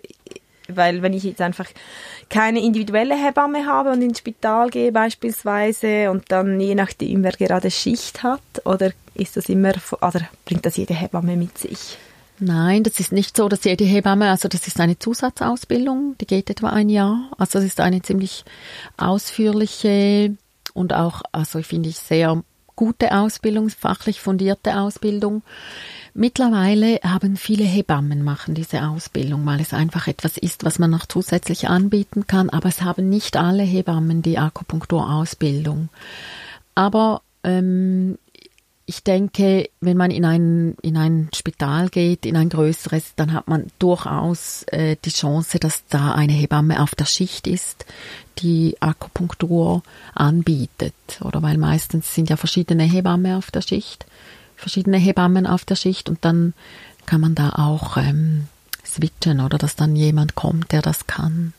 weil 0.68 1.02
wenn 1.02 1.12
ich 1.12 1.24
jetzt 1.24 1.40
einfach 1.40 1.66
keine 2.30 2.62
individuelle 2.62 3.14
Hebamme 3.14 3.66
habe 3.66 3.90
und 3.92 4.02
ins 4.02 4.18
Spital 4.18 4.70
gehe 4.70 4.92
beispielsweise 4.92 6.10
und 6.10 6.32
dann 6.32 6.58
je 6.58 6.74
nachdem, 6.74 7.22
wer 7.22 7.32
gerade 7.32 7.70
Schicht 7.70 8.22
hat, 8.22 8.40
oder 8.64 8.92
ist 9.14 9.36
das 9.36 9.48
immer, 9.48 9.72
oder 10.00 10.22
bringt 10.44 10.64
das 10.64 10.76
jede 10.76 10.94
Hebamme 10.94 11.36
mit 11.36 11.58
sich? 11.58 11.98
Nein, 12.40 12.82
das 12.82 12.98
ist 12.98 13.12
nicht 13.12 13.36
so, 13.36 13.48
dass 13.48 13.64
jede 13.64 13.84
Hebamme, 13.84 14.30
also 14.30 14.48
das 14.48 14.66
ist 14.66 14.80
eine 14.80 14.98
Zusatzausbildung, 14.98 16.16
die 16.20 16.26
geht 16.26 16.50
etwa 16.50 16.70
ein 16.70 16.88
Jahr. 16.88 17.30
Also 17.38 17.58
das 17.58 17.66
ist 17.66 17.80
eine 17.80 18.02
ziemlich 18.02 18.44
ausführliche 18.96 20.36
und 20.72 20.92
auch, 20.92 21.22
also 21.30 21.60
ich 21.60 21.66
finde 21.66 21.90
ich 21.90 21.98
sehr 21.98 22.42
gute 22.76 23.16
Ausbildung, 23.16 23.70
fachlich 23.70 24.20
fundierte 24.20 24.78
Ausbildung. 24.78 25.42
Mittlerweile 26.14 27.00
haben 27.02 27.36
viele 27.36 27.64
Hebammen 27.64 28.22
machen 28.22 28.54
diese 28.54 28.86
Ausbildung, 28.86 29.44
weil 29.46 29.60
es 29.60 29.74
einfach 29.74 30.06
etwas 30.06 30.36
ist, 30.36 30.64
was 30.64 30.78
man 30.78 30.90
noch 30.90 31.06
zusätzlich 31.06 31.68
anbieten 31.68 32.26
kann. 32.26 32.50
Aber 32.50 32.68
es 32.68 32.82
haben 32.82 33.08
nicht 33.08 33.36
alle 33.36 33.64
Hebammen 33.64 34.22
die 34.22 34.38
Akupunkturausbildung. 34.38 35.88
Aber 36.74 37.22
ähm, 37.42 38.18
ich 38.86 39.02
denke, 39.02 39.70
wenn 39.80 39.96
man 39.96 40.10
in 40.10 40.24
ein, 40.24 40.76
in 40.82 40.96
ein 40.96 41.30
Spital 41.34 41.88
geht, 41.88 42.26
in 42.26 42.36
ein 42.36 42.50
größeres, 42.50 43.14
dann 43.16 43.32
hat 43.32 43.48
man 43.48 43.68
durchaus 43.78 44.64
äh, 44.64 44.96
die 45.04 45.10
Chance, 45.10 45.58
dass 45.58 45.86
da 45.86 46.12
eine 46.12 46.32
Hebamme 46.32 46.82
auf 46.82 46.94
der 46.94 47.06
Schicht 47.06 47.46
ist, 47.46 47.86
die 48.38 48.76
Akupunktur 48.80 49.82
anbietet. 50.14 50.94
Oder 51.20 51.42
weil 51.42 51.58
meistens 51.58 52.14
sind 52.14 52.30
ja 52.30 52.36
verschiedene 52.36 52.84
Hebammen 52.84 53.36
auf 53.36 53.50
der 53.50 53.62
Schicht 53.62 54.06
verschiedene 54.56 54.96
Hebammen 54.96 55.46
auf 55.46 55.64
der 55.64 55.76
Schicht 55.76 56.08
und 56.08 56.24
dann 56.24 56.54
kann 57.06 57.20
man 57.20 57.34
da 57.34 57.50
auch 57.50 57.96
ähm, 57.96 58.48
switchen 58.84 59.40
oder 59.40 59.58
dass 59.58 59.76
dann 59.76 59.96
jemand 59.96 60.34
kommt, 60.34 60.72
der 60.72 60.82
das 60.82 61.06
kann. 61.06 61.52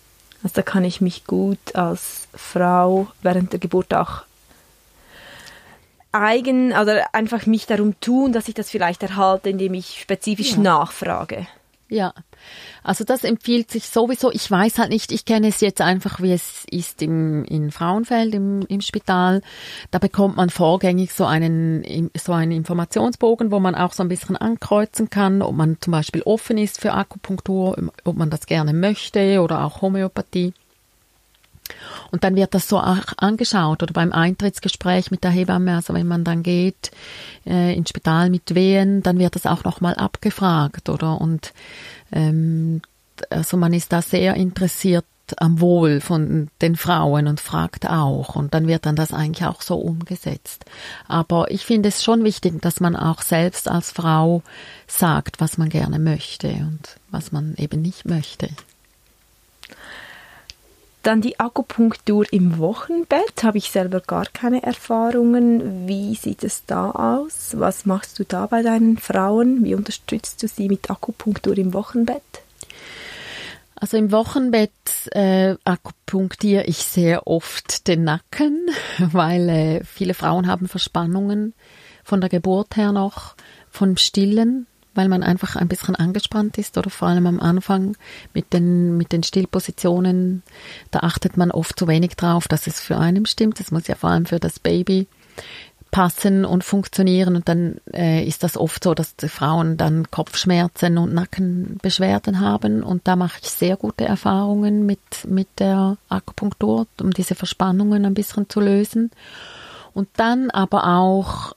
Also 0.44 0.55
da 0.55 0.62
kann 0.62 0.84
ich 0.84 1.01
mich 1.01 1.25
gut 1.25 1.75
als 1.75 2.27
Frau 2.34 3.08
während 3.22 3.51
der 3.51 3.60
Geburt 3.60 3.94
auch 3.94 4.24
eigen, 6.12 6.74
also 6.74 6.94
einfach 7.12 7.46
mich 7.46 7.65
darum 7.65 8.00
tun, 8.00 8.32
dass 8.32 8.48
ich 8.48 8.53
das 8.53 8.70
vielleicht 8.70 9.03
erhalte, 9.03 9.50
indem 9.50 9.74
ich 9.74 10.00
spezifisch 10.01 10.53
ja. 10.53 10.60
nachfrage. 10.60 11.48
Ja, 11.89 12.13
also 12.84 13.04
das 13.04 13.24
empfiehlt 13.24 13.72
sich 13.72 13.90
sowieso. 13.90 14.32
Ich 14.32 14.50
weiß 14.50 14.78
halt 14.78 14.90
nicht, 14.90 15.12
ich 15.12 15.25
kenne 15.25 15.48
es 15.48 15.62
jetzt 15.62 15.82
einfach, 15.82 16.22
wie 16.22 16.32
es 16.32 16.66
ist 16.70 17.02
im, 17.02 17.44
in 17.46 17.72
Frauenfeld 17.72 18.34
im, 18.34 18.62
im 18.68 18.82
Spital. 18.82 19.42
Da 19.92 20.00
bekommt 20.00 20.38
man 20.38 20.50
vorgängig 20.50 21.14
so 21.14 21.25
einen, 21.25 22.12
so 22.16 22.34
einen 22.34 22.52
Informationsbogen, 22.52 23.52
wo 23.52 23.60
man 23.60 23.75
auch 23.75 23.94
so 23.94 24.04
ein 24.04 24.10
bisschen 24.10 24.38
ankreuzen 24.38 25.10
kann, 25.10 25.42
ob 25.42 25.56
man 25.56 25.78
zum 25.82 25.92
Beispiel 25.92 26.22
offen 26.24 26.58
ist 26.58 26.80
für 26.80 26.94
Akupunktur, 26.94 27.92
ob 28.04 28.16
man 28.16 28.30
das 28.30 28.46
gerne 28.46 28.74
möchte 28.74 29.42
oder 29.42 29.64
auch 29.64 29.82
Homöopathie. 29.82 30.54
Und 32.12 32.24
dann 32.24 32.36
wird 32.36 32.54
das 32.54 32.70
so 32.70 32.78
angeschaut 32.78 33.82
oder 33.82 33.94
beim 33.94 34.12
Eintrittsgespräch 34.12 35.12
mit 35.12 35.24
der 35.24 35.32
Hebamme, 35.32 35.75
also 35.75 35.94
wenn 35.94 36.08
man 36.08 36.24
dann 36.24 36.44
geht 36.44 36.92
äh, 37.46 37.75
ins 37.75 37.90
Spital 37.90 38.30
mit 38.30 38.54
Wehen, 38.54 39.02
dann 39.02 39.18
wird 39.18 39.36
das 39.36 39.46
auch 39.46 39.64
nochmal 39.64 39.96
abgefragt 39.96 40.90
oder 40.90 41.20
und 41.20 41.54
also 42.12 43.58
man 43.58 43.74
ist 43.74 43.92
da 43.92 44.02
sehr 44.02 44.36
interessiert 44.36 45.06
am 45.38 45.60
Wohl 45.60 46.02
von 46.02 46.50
den 46.62 46.76
Frauen 46.76 47.28
und 47.28 47.40
fragt 47.40 47.90
auch 47.90 48.36
und 48.36 48.54
dann 48.54 48.68
wird 48.68 48.86
dann 48.86 48.96
das 48.96 49.12
eigentlich 49.12 49.48
auch 49.48 49.62
so 49.62 49.76
umgesetzt. 49.76 50.66
Aber 51.08 51.50
ich 51.50 51.66
finde 51.66 51.90
es 51.90 52.04
schon 52.04 52.24
wichtig, 52.24 52.62
dass 52.62 52.80
man 52.80 52.96
auch 52.96 53.22
selbst 53.22 53.68
als 53.68 53.92
Frau 53.92 54.44
sagt, 54.88 55.42
was 55.42 55.58
man 55.58 55.70
gerne 55.70 56.00
möchte 56.00 56.50
und 56.50 57.00
was 57.10 57.32
man 57.32 57.56
eben 57.58 57.82
nicht 57.82 58.06
möchte. 58.06 58.50
Dann 61.06 61.22
die 61.22 61.40
Akupunktur 61.40 62.26
im 62.34 62.58
Wochenbett. 62.58 63.44
Habe 63.44 63.60
ich 63.60 63.70
selber 63.70 64.00
gar 64.00 64.26
keine 64.26 64.64
Erfahrungen. 64.64 65.88
Wie 65.88 66.16
sieht 66.16 66.44
es 66.44 66.66
da 66.66 66.90
aus? 66.90 67.52
Was 67.54 67.86
machst 67.86 68.18
du 68.18 68.24
da 68.24 68.48
bei 68.48 68.64
deinen 68.64 68.98
Frauen? 68.98 69.64
Wie 69.64 69.76
unterstützt 69.76 70.42
du 70.42 70.48
sie 70.48 70.68
mit 70.68 70.90
Akupunktur 70.90 71.56
im 71.60 71.76
Wochenbett? 71.76 72.24
Also 73.76 73.98
im 73.98 74.12
Wochenbett 74.12 74.72
äh, 75.12 75.58
akupunktiere 75.64 76.64
ich 76.64 76.78
sehr 76.78 77.28
oft 77.28 77.88
den 77.88 78.04
Nacken, 78.04 78.72
weil 78.98 79.50
äh, 79.50 79.84
viele 79.84 80.16
Frauen 80.16 80.48
haben 80.48 80.68
Verspannungen 80.68 81.54
von 82.04 82.20
der 82.20 82.32
Geburt 82.32 82.78
her 82.78 82.92
noch, 82.92 83.36
vom 83.70 83.96
Stillen 83.98 84.66
weil 84.96 85.10
man 85.10 85.24
einfach 85.24 85.56
ein 85.56 85.68
bisschen 85.68 85.96
angespannt 85.96 86.58
ist 86.58 86.78
oder 86.78 86.90
vor 86.90 87.10
allem 87.10 87.28
am 87.28 87.40
Anfang 87.40 87.96
mit 88.34 88.54
den, 88.54 88.98
mit 88.98 89.12
den 89.12 89.24
Stillpositionen, 89.24 90.44
da 90.92 91.00
achtet 91.00 91.38
man 91.38 91.52
oft 91.52 91.78
zu 91.78 91.88
wenig 91.88 92.16
drauf, 92.16 92.48
dass 92.48 92.68
es 92.68 92.80
für 92.80 92.98
einen 92.98 93.25
stimmt. 93.25 93.60
Das 93.60 93.72
muss 93.72 93.88
ja 93.88 93.96
vor 93.96 94.10
allem 94.10 94.25
für 94.25 94.40
das 94.40 94.60
Baby 94.60 95.08
passen 95.96 96.44
und 96.44 96.66
funktionieren 96.66 97.38
und 97.38 97.48
dann 97.48 97.80
äh, 97.94 98.22
ist 98.25 98.44
das 98.44 98.58
oft 98.58 98.84
so, 98.84 98.94
dass 98.94 99.16
die 99.16 99.30
Frauen 99.30 99.78
dann 99.78 100.12
Kopfschmerzen 100.12 100.98
und 100.98 101.14
Nackenbeschwerden 101.14 102.42
haben 102.42 102.84
und 102.84 103.08
da 103.08 103.16
mache 103.16 103.40
ich 103.42 103.50
sehr 103.50 103.78
gute 103.78 104.04
Erfahrungen 104.04 104.86
mit, 104.86 105.00
mit 105.25 105.48
der 105.58 105.96
Akupunktur, 106.10 106.88
um 107.02 107.12
diese 107.12 107.34
Verspannungen 107.34 108.06
ein 108.06 108.14
bisschen 108.14 108.50
zu 108.50 108.60
lösen. 108.60 109.12
Und 109.94 110.10
dann 110.18 110.50
aber 110.50 110.98
auch 110.98 111.56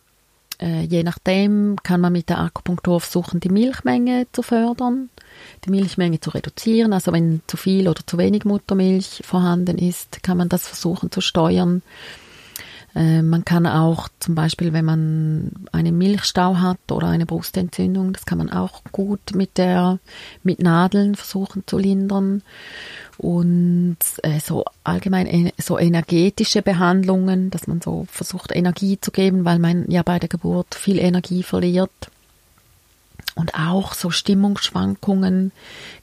äh, 0.60 0.82
je 0.82 1.02
nachdem 1.02 1.76
kann 1.82 2.00
man 2.00 2.12
mit 2.12 2.28
der 2.28 2.40
Akupunktur 2.40 3.00
versuchen, 3.00 3.40
die 3.40 3.48
Milchmenge 3.48 4.26
zu 4.32 4.42
fördern, 4.42 5.08
die 5.64 5.70
Milchmenge 5.70 6.20
zu 6.20 6.30
reduzieren. 6.30 6.92
Also 6.92 7.12
wenn 7.12 7.42
zu 7.46 7.56
viel 7.56 7.88
oder 7.88 8.00
zu 8.04 8.18
wenig 8.18 8.44
Muttermilch 8.44 9.22
vorhanden 9.24 9.78
ist, 9.78 10.22
kann 10.22 10.36
man 10.36 10.48
das 10.48 10.66
versuchen 10.66 11.10
zu 11.10 11.20
steuern. 11.20 11.82
Äh, 12.94 13.22
man 13.22 13.44
kann 13.44 13.66
auch 13.66 14.08
zum 14.18 14.34
Beispiel, 14.34 14.72
wenn 14.72 14.84
man 14.84 15.52
einen 15.72 15.96
Milchstau 15.96 16.56
hat 16.56 16.90
oder 16.90 17.08
eine 17.08 17.26
Brustentzündung, 17.26 18.12
das 18.12 18.26
kann 18.26 18.38
man 18.38 18.50
auch 18.50 18.82
gut 18.90 19.34
mit 19.34 19.58
der 19.58 19.98
mit 20.42 20.60
Nadeln 20.60 21.14
versuchen 21.14 21.62
zu 21.66 21.78
lindern 21.78 22.42
und 23.18 23.98
äh, 24.22 24.38
so 24.38 24.64
allgemein 24.84 25.50
so 25.58 25.76
energetische 25.76 26.62
Behandlungen, 26.62 27.50
dass 27.50 27.66
man 27.66 27.80
so 27.80 28.06
versucht 28.10 28.54
Energie 28.54 29.00
zu 29.00 29.10
geben, 29.10 29.44
weil 29.44 29.58
man 29.58 29.90
ja 29.90 30.02
bei 30.02 30.20
der 30.20 30.28
Geburt 30.28 30.76
viel 30.76 30.98
Energie 30.98 31.42
verliert. 31.42 31.90
Und 33.34 33.54
auch 33.54 33.94
so 33.94 34.10
Stimmungsschwankungen 34.10 35.52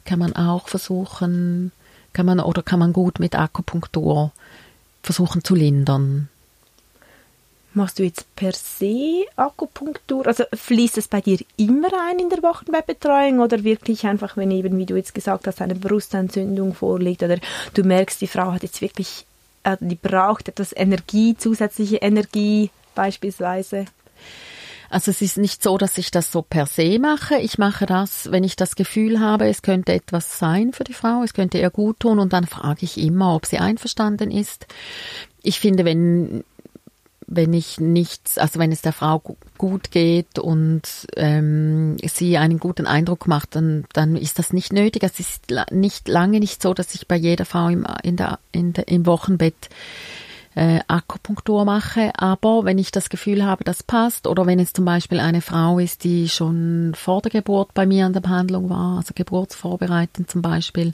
kann 0.03 0.19
man 0.19 0.35
auch 0.35 0.67
versuchen, 0.67 1.71
kann 2.11 2.25
man 2.25 2.41
oder 2.41 2.63
kann 2.63 2.79
man 2.79 2.93
gut 2.93 3.19
mit 3.19 3.35
Akupunktur 3.35 4.31
versuchen 5.01 5.43
zu 5.43 5.55
lindern. 5.55 6.29
Machst 7.75 7.99
du 7.99 8.03
jetzt 8.03 8.33
per 8.37 8.53
se 8.53 9.25
Akupunktur? 9.35 10.25
Also 10.27 10.45
fließt 10.53 10.97
es 10.97 11.09
bei 11.09 11.19
dir 11.19 11.39
immer 11.57 11.89
ein 12.07 12.19
in 12.19 12.29
der 12.29 12.41
Wochenbettbetreuung 12.41 13.39
oder 13.39 13.65
wirklich 13.65 14.05
einfach, 14.07 14.37
wenn 14.37 14.49
eben, 14.49 14.77
wie 14.77 14.85
du 14.85 14.95
jetzt 14.95 15.13
gesagt 15.13 15.45
hast, 15.45 15.61
eine 15.61 15.75
Brustentzündung 15.75 16.73
vorliegt 16.73 17.21
oder 17.21 17.37
du 17.73 17.83
merkst, 17.83 18.21
die 18.21 18.27
Frau 18.27 18.53
hat 18.53 18.63
jetzt 18.63 18.81
wirklich, 18.81 19.25
äh, 19.63 19.75
die 19.81 19.95
braucht 19.95 20.47
etwas 20.47 20.71
Energie, 20.73 21.35
zusätzliche 21.35 21.97
Energie 21.97 22.69
beispielsweise? 22.95 23.85
Also 24.89 25.11
es 25.11 25.21
ist 25.21 25.37
nicht 25.37 25.61
so, 25.61 25.77
dass 25.77 25.97
ich 25.97 26.11
das 26.11 26.31
so 26.31 26.41
per 26.43 26.67
se 26.67 26.97
mache. 26.97 27.39
Ich 27.39 27.57
mache 27.57 27.85
das, 27.85 28.31
wenn 28.31 28.45
ich 28.45 28.55
das 28.55 28.77
Gefühl 28.77 29.19
habe, 29.19 29.49
es 29.49 29.61
könnte 29.61 29.91
etwas 29.91 30.39
sein 30.39 30.71
für 30.71 30.85
die 30.85 30.93
Frau, 30.93 31.23
es 31.23 31.33
könnte 31.33 31.57
ihr 31.57 31.71
gut 31.71 31.99
tun 31.99 32.19
und 32.19 32.31
dann 32.31 32.47
frage 32.47 32.85
ich 32.85 32.97
immer, 32.97 33.35
ob 33.35 33.45
sie 33.45 33.57
einverstanden 33.57 34.31
ist. 34.31 34.65
Ich 35.43 35.59
finde, 35.59 35.83
wenn 35.83 36.45
wenn 37.27 37.53
ich 37.53 37.79
nichts, 37.79 38.37
also 38.37 38.59
wenn 38.59 38.71
es 38.71 38.81
der 38.81 38.93
Frau 38.93 39.21
gut 39.57 39.91
geht 39.91 40.37
und 40.37 40.83
ähm, 41.15 41.97
sie 42.03 42.37
einen 42.37 42.59
guten 42.59 42.85
Eindruck 42.85 43.27
macht, 43.27 43.55
dann, 43.55 43.85
dann 43.93 44.15
ist 44.15 44.39
das 44.39 44.53
nicht 44.53 44.73
nötig. 44.73 45.03
Es 45.03 45.19
ist 45.19 45.45
nicht 45.71 46.07
lange 46.07 46.39
nicht 46.39 46.61
so, 46.61 46.73
dass 46.73 46.93
ich 46.93 47.07
bei 47.07 47.15
jeder 47.15 47.45
Frau 47.45 47.69
im, 47.69 47.87
in 48.03 48.15
der, 48.15 48.39
in 48.51 48.73
der, 48.73 48.87
im 48.87 49.05
Wochenbett 49.05 49.69
äh, 50.55 50.79
Akupunktur 50.87 51.65
mache. 51.65 52.11
Aber 52.17 52.65
wenn 52.65 52.77
ich 52.77 52.91
das 52.91 53.09
Gefühl 53.09 53.45
habe, 53.45 53.63
das 53.63 53.83
passt, 53.83 54.27
oder 54.27 54.45
wenn 54.45 54.59
es 54.59 54.73
zum 54.73 54.85
Beispiel 54.85 55.19
eine 55.19 55.41
Frau 55.41 55.79
ist, 55.79 56.03
die 56.03 56.29
schon 56.29 56.93
vor 56.95 57.21
der 57.21 57.31
Geburt 57.31 57.73
bei 57.73 57.85
mir 57.85 58.05
an 58.05 58.13
der 58.13 58.21
Behandlung 58.21 58.69
war, 58.69 58.97
also 58.97 59.13
geburtsvorbereitend 59.13 60.29
zum 60.29 60.41
Beispiel, 60.41 60.93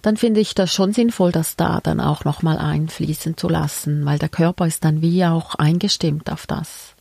dann 0.00 0.16
finde 0.16 0.40
ich 0.40 0.54
das 0.54 0.72
schon 0.72 0.92
sinnvoll, 0.92 1.32
das 1.32 1.56
da 1.56 1.80
dann 1.82 2.00
auch 2.00 2.24
nochmal 2.24 2.58
einfließen 2.58 3.36
zu 3.36 3.48
lassen, 3.48 4.04
weil 4.04 4.18
der 4.18 4.28
Körper 4.28 4.66
ist 4.66 4.84
dann 4.84 5.02
wie 5.02 5.24
auch 5.24 5.54
eingestimmt 5.54 6.30
auf 6.30 6.46
das. 6.46 6.91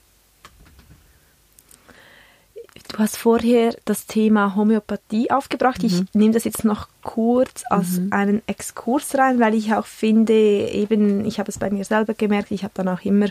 Du 2.90 2.98
hast 3.00 3.18
vorher 3.18 3.76
das 3.86 4.06
Thema 4.06 4.56
Homöopathie 4.56 5.32
aufgebracht. 5.32 5.82
Mhm. 5.82 5.88
Ich 5.88 6.04
nehme 6.14 6.34
das 6.34 6.44
jetzt 6.44 6.66
noch 6.66 6.88
kurz 7.04 7.64
als 7.70 8.00
mhm. 8.00 8.08
einen 8.12 8.42
Exkurs 8.48 9.16
rein, 9.16 9.40
weil 9.40 9.54
ich 9.56 9.74
auch 9.74 9.86
finde, 9.86 10.34
eben, 10.34 11.26
ich 11.26 11.40
habe 11.40 11.50
es 11.50 11.58
bei 11.58 11.70
mir 11.70 11.86
selber 11.86 12.14
gemerkt, 12.14 12.52
ich 12.52 12.64
habe 12.64 12.74
dann 12.76 12.90
auch 12.90 13.02
immer 13.02 13.28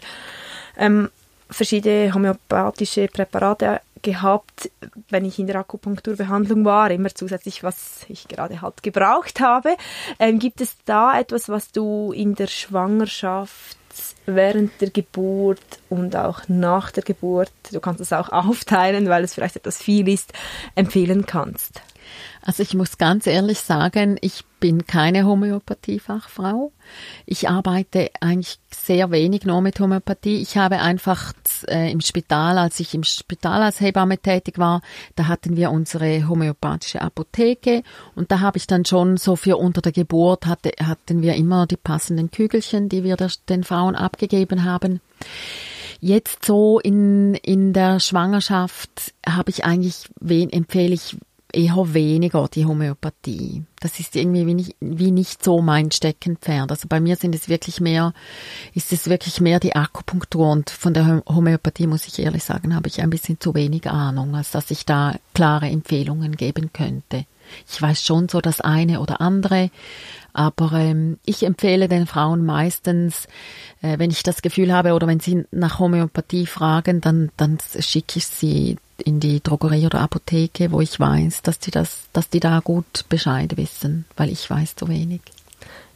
ähm, 0.77 1.11
verschiedene 1.51 2.15
homöopathische 2.15 3.09
Präparate 3.09 3.81
gehabt, 4.03 4.71
wenn 5.11 5.25
ich 5.25 5.39
in 5.39 5.47
der 5.47 5.57
Akupunkturbehandlung 5.57 6.65
war, 6.65 6.91
immer 6.91 7.15
zusätzlich, 7.15 7.63
was 7.63 8.07
ich 8.09 8.29
gerade 8.29 8.63
halt 8.63 8.83
gebraucht 8.83 9.41
habe. 9.41 9.77
Ähm, 10.19 10.39
gibt 10.39 10.61
es 10.61 10.77
da 10.85 11.19
etwas, 11.19 11.49
was 11.49 11.71
du 11.73 12.13
in 12.13 12.35
der 12.35 12.47
Schwangerschaft 12.47 13.77
während 14.27 14.81
der 14.81 14.91
Geburt 14.91 15.61
und 15.89 16.17
auch 16.17 16.49
nach 16.49 16.91
der 16.91 17.03
Geburt, 17.03 17.53
du 17.73 17.81
kannst 17.81 18.01
es 18.01 18.13
auch 18.13 18.29
aufteilen, 18.33 19.09
weil 19.09 19.25
es 19.25 19.35
vielleicht 19.35 19.57
etwas 19.57 19.83
viel 19.83 20.09
ist, 20.09 20.33
empfehlen 20.75 21.27
kannst? 21.27 21.83
Also 22.43 22.63
ich 22.63 22.75
muss 22.75 22.99
ganz 22.99 23.27
ehrlich 23.27 23.59
sagen, 23.61 24.17
ich 24.21 24.45
bin 24.61 24.87
keine 24.87 25.25
Homöopathiefachfrau. 25.25 26.73
Ich 27.27 27.49
arbeite 27.49 28.11
eigentlich 28.21 28.59
sehr 28.71 29.11
wenig 29.11 29.45
nur 29.45 29.61
mit 29.61 29.79
Homöopathie. 29.81 30.41
Ich 30.41 30.57
habe 30.57 30.81
einfach 30.81 31.33
äh, 31.69 31.91
im 31.91 32.01
Spital, 32.01 32.59
als 32.59 32.81
ich 32.81 32.95
im 32.95 33.05
Spital 33.05 33.63
als 33.63 33.81
Hebamme 33.81 34.19
tätig 34.19 34.59
war, 34.59 34.83
da 35.17 35.29
hatten 35.29 35.57
wir 35.57 35.71
unsere 35.71 36.29
homöopathische 36.29 37.03
Apotheke 37.03 37.83
und 38.15 38.31
da 38.31 38.41
habe 38.41 38.59
ich 38.59 38.67
dann 38.67 38.85
schon 38.85 39.17
so 39.17 39.37
für 39.37 39.57
unter 39.57 39.81
der 39.81 39.93
Geburt 39.93 40.47
hatte, 40.47 40.73
hatten 40.83 41.23
wir 41.23 41.35
immer 41.35 41.67
die 41.67 41.77
passenden 41.77 42.31
Kügelchen, 42.31 42.89
die 42.89 43.05
wir 43.05 43.17
den 43.49 43.65
Frauen 43.65 43.97
abgegeben 43.97 44.65
haben. 44.65 45.01
Jetzt 46.01 46.47
so 46.47 46.81
in, 46.81 47.35
in 47.35 47.75
der 47.75 48.01
Schwangerschaft 48.01 49.13
habe 49.27 49.51
ich 49.51 49.65
eigentlich, 49.65 50.09
wen 50.19 50.49
empfehle 50.49 50.95
ich 50.95 51.19
eher 51.53 51.95
weniger 51.95 52.49
die 52.49 52.67
Homöopathie. 52.67 53.65
Das 53.81 53.99
ist 53.99 54.17
irgendwie 54.17 54.47
wie 54.47 54.55
nicht, 54.55 54.77
wie 54.81 55.11
nicht 55.11 55.43
so 55.43 55.63
mein 55.63 55.91
Steckenpferd. 55.91 56.71
Also 56.71 56.89
bei 56.89 57.01
mir 57.01 57.17
sind 57.17 57.35
es 57.35 57.49
wirklich 57.49 57.81
mehr, 57.81 58.13
ist 58.75 58.93
es 58.93 59.09
wirklich 59.09 59.41
mehr 59.41 59.61
die 59.61 59.75
Akupunktur 59.75 60.51
und 60.51 60.71
von 60.71 60.95
der 60.95 61.23
Homöopathie 61.27 61.87
muss 61.87 62.07
ich 62.07 62.19
ehrlich 62.19 62.45
sagen, 62.45 62.75
habe 62.75 62.89
ich 62.89 63.01
ein 63.01 63.11
bisschen 63.11 63.41
zu 63.41 63.55
wenig 63.55 63.89
Ahnung, 63.89 64.35
als 64.35 64.51
dass 64.51 64.71
ich 64.71 64.85
da 64.85 65.15
klare 65.35 65.67
Empfehlungen 65.67 66.37
geben 66.37 66.73
könnte. 66.73 67.25
Ich 67.71 67.81
weiß 67.81 68.05
schon 68.05 68.29
so 68.29 68.41
das 68.41 68.61
eine 68.61 69.01
oder 69.01 69.21
andere, 69.21 69.71
aber 70.33 70.73
ähm, 70.73 71.19
ich 71.25 71.43
empfehle 71.43 71.89
den 71.89 72.07
Frauen 72.07 72.45
meistens, 72.45 73.27
äh, 73.83 73.99
wenn 73.99 74.11
ich 74.11 74.23
das 74.23 74.43
Gefühl 74.43 74.73
habe 74.73 74.95
oder 74.95 75.07
wenn 75.07 75.21
sie 75.21 75.45
nach 75.51 75.79
Homöopathie 75.79 76.47
fragen, 76.47 77.01
dann, 77.01 77.31
dann 77.37 77.59
schicke 77.79 78.19
ich 78.19 78.27
sie 78.27 78.77
in 78.99 79.21
die 79.21 79.43
Drogerie 79.43 79.87
oder 79.87 80.01
Apotheke, 80.01 80.73
wo 80.73 80.81
ich 80.81 81.01
weiß, 81.01 81.43
dass 81.43 81.59
die 81.59 81.71
das, 81.71 82.05
dass 82.13 82.29
die 82.29 82.41
da 82.41 82.61
gut 82.61 83.05
Bescheid 83.09 83.57
wissen, 83.57 84.05
weil 84.17 84.31
ich 84.31 84.49
weiß 84.49 84.77
zu 84.77 84.89
wenig. 84.89 85.21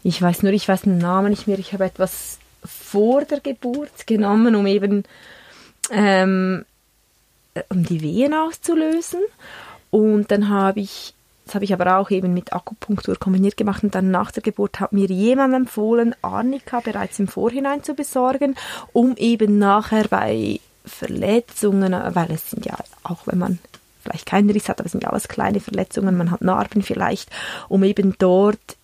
Ich 0.02 0.20
weiß 0.20 0.42
nur, 0.42 0.52
ich 0.52 0.68
weiß 0.68 0.82
den 0.82 0.98
Namen 0.98 1.30
nicht 1.30 1.46
mehr. 1.46 1.58
Ich 1.58 1.72
habe 1.72 1.84
etwas 1.84 2.38
vor 2.64 3.24
der 3.24 3.40
Geburt 3.40 4.06
genommen, 4.06 4.54
um 4.54 4.66
eben 4.66 5.04
ähm, 5.90 6.64
um 7.68 7.84
die 7.84 8.00
Wehen 8.00 8.34
auszulösen. 8.34 9.20
Und 9.90 10.30
dann 10.30 10.48
habe 10.48 10.80
ich, 10.80 11.14
das 11.44 11.54
habe 11.54 11.64
ich 11.64 11.72
aber 11.72 11.98
auch 11.98 12.10
eben 12.10 12.32
mit 12.32 12.52
Akupunktur 12.52 13.16
kombiniert 13.16 13.56
gemacht 13.56 13.82
und 13.82 13.94
dann 13.94 14.10
nach 14.10 14.30
der 14.30 14.42
Geburt 14.42 14.80
hat 14.80 14.92
mir 14.92 15.06
jemand 15.06 15.54
empfohlen, 15.54 16.14
Arnika 16.22 16.80
bereits 16.80 17.18
im 17.18 17.28
Vorhinein 17.28 17.82
zu 17.82 17.94
besorgen, 17.94 18.56
um 18.92 19.16
eben 19.16 19.58
nachher 19.58 20.08
bei 20.08 20.60
Verletzungen, 20.86 21.92
weil 21.92 22.30
es 22.30 22.50
sind 22.50 22.66
ja, 22.66 22.76
auch 23.02 23.26
wenn 23.26 23.38
man 23.38 23.58
vielleicht 24.02 24.26
keinen 24.26 24.50
Riss 24.50 24.68
hat, 24.68 24.80
aber 24.80 24.86
es 24.86 24.92
sind 24.92 25.02
ja 25.02 25.10
alles 25.10 25.28
kleine 25.28 25.60
Verletzungen, 25.60 26.16
man 26.16 26.30
hat 26.30 26.42
Narben 26.42 26.82
vielleicht, 26.82 27.30
um 27.68 27.82
eben 27.84 28.14
dort 28.18 28.76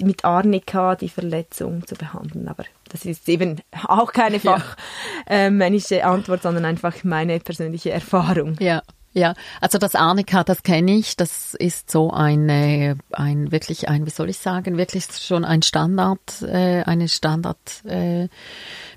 mit 0.00 0.24
Arnika 0.24 0.94
die 0.94 1.08
Verletzung 1.08 1.86
zu 1.86 1.94
behandeln. 1.94 2.48
Aber 2.48 2.64
das 2.90 3.04
ist 3.04 3.28
eben 3.28 3.60
auch 3.86 4.12
keine 4.12 4.40
fachmännische 4.40 5.96
ja. 5.96 6.10
Antwort, 6.10 6.42
sondern 6.42 6.64
einfach 6.64 7.02
meine 7.04 7.40
persönliche 7.40 7.92
Erfahrung. 7.92 8.56
Ja. 8.58 8.82
Ja, 9.16 9.32
also 9.62 9.78
das 9.78 9.94
Arnika, 9.94 10.44
das 10.44 10.62
kenne 10.62 10.92
ich. 10.92 11.16
Das 11.16 11.54
ist 11.54 11.90
so 11.90 12.10
eine, 12.10 12.98
ein 13.12 13.50
wirklich 13.50 13.88
ein, 13.88 14.04
wie 14.04 14.10
soll 14.10 14.28
ich 14.28 14.36
sagen, 14.36 14.76
wirklich 14.76 15.06
schon 15.06 15.46
ein 15.46 15.62
Standard, 15.62 16.42
äh, 16.42 16.82
eine 16.82 17.08
Standard 17.08 17.82
äh, 17.86 18.28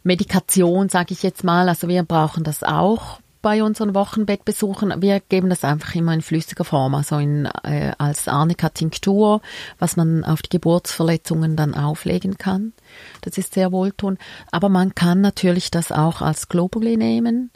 sage 0.03 1.13
ich 1.13 1.23
jetzt 1.23 1.45
mal. 1.45 1.69
Also 1.69 1.87
wir 1.87 2.03
brauchen 2.03 2.43
das 2.43 2.63
auch 2.63 3.21
bei 3.41 3.63
unseren 3.63 3.95
Wochenbettbesuchen. 3.95 5.01
Wir 5.01 5.21
geben 5.21 5.49
das 5.49 5.63
einfach 5.63 5.95
immer 5.95 6.13
in 6.13 6.21
flüssiger 6.21 6.65
Form, 6.65 6.95
also 6.95 7.17
in, 7.17 7.45
äh, 7.63 7.93
als 7.97 8.27
Arnika-Tinktur, 8.27 9.39
was 9.77 9.95
man 9.95 10.25
auf 10.25 10.41
die 10.41 10.49
Geburtsverletzungen 10.49 11.55
dann 11.55 11.73
auflegen 11.75 12.37
kann. 12.37 12.73
Das 13.21 13.37
ist 13.37 13.53
sehr 13.53 13.71
wohltun. 13.71 14.17
Aber 14.51 14.67
man 14.67 14.95
kann 14.95 15.21
natürlich 15.21 15.71
das 15.71 15.93
auch 15.93 16.21
als 16.21 16.49
Globuli 16.49 16.97
nehmen. 16.97 17.51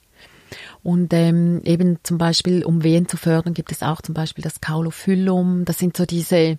Und 0.84 1.14
ähm, 1.14 1.62
eben 1.64 2.00
zum 2.04 2.18
Beispiel, 2.18 2.64
um 2.64 2.84
Wehen 2.84 3.08
zu 3.08 3.18
fördern, 3.18 3.54
gibt 3.54 3.72
es 3.72 3.84
auch 3.84 4.02
zum 4.02 4.14
Beispiel 4.14 4.44
das 4.44 4.62
Caulophyllum. 4.62 5.66
Das 5.66 5.78
sind 5.78 5.98
so 5.98 6.06
diese 6.06 6.58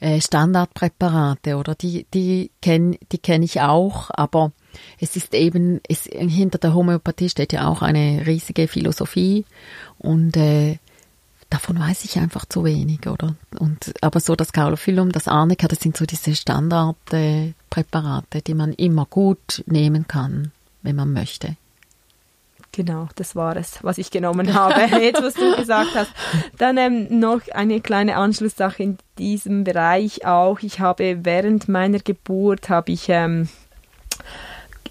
äh, 0.00 0.20
Standardpräparate, 0.20 1.56
oder 1.56 1.74
die 1.74 2.06
die 2.14 2.50
kenne 2.60 2.98
die 3.12 3.18
kenn 3.18 3.42
ich 3.42 3.60
auch, 3.60 4.10
aber 4.12 4.52
es 4.98 5.16
ist 5.16 5.34
eben, 5.34 5.80
es, 5.88 6.04
hinter 6.04 6.58
der 6.58 6.74
Homöopathie 6.74 7.28
steht 7.28 7.52
ja 7.52 7.68
auch 7.68 7.82
eine 7.82 8.26
riesige 8.26 8.68
Philosophie 8.68 9.44
und 9.98 10.36
äh, 10.36 10.78
davon 11.50 11.78
weiß 11.78 12.04
ich 12.04 12.18
einfach 12.18 12.46
zu 12.46 12.64
wenig, 12.64 13.06
oder? 13.06 13.36
Und, 13.58 13.92
aber 14.00 14.20
so 14.20 14.34
das 14.34 14.52
Caulophyllum, 14.52 15.12
das 15.12 15.28
Arnika, 15.28 15.68
das 15.68 15.80
sind 15.80 15.96
so 15.96 16.06
diese 16.06 16.34
Standardpräparate, 16.34 18.42
die 18.42 18.54
man 18.54 18.72
immer 18.72 19.06
gut 19.06 19.62
nehmen 19.66 20.08
kann, 20.08 20.52
wenn 20.82 20.96
man 20.96 21.12
möchte. 21.12 21.56
Genau, 22.74 23.08
das 23.16 23.36
war 23.36 23.56
es, 23.56 23.84
was 23.84 23.98
ich 23.98 24.10
genommen 24.10 24.54
habe. 24.54 24.80
Jetzt, 25.02 25.22
was 25.22 25.34
du 25.34 25.54
gesagt 25.56 25.94
hast. 25.94 26.10
Dann 26.56 26.78
ähm, 26.78 27.20
noch 27.20 27.42
eine 27.52 27.80
kleine 27.82 28.16
Anschlusssache 28.16 28.82
in 28.82 28.98
diesem 29.18 29.64
Bereich 29.64 30.24
auch. 30.24 30.60
Ich 30.60 30.80
habe 30.80 31.24
während 31.24 31.68
meiner 31.68 31.98
Geburt 31.98 32.70
habe 32.70 32.92
ich 32.92 33.10
ähm, 33.10 33.48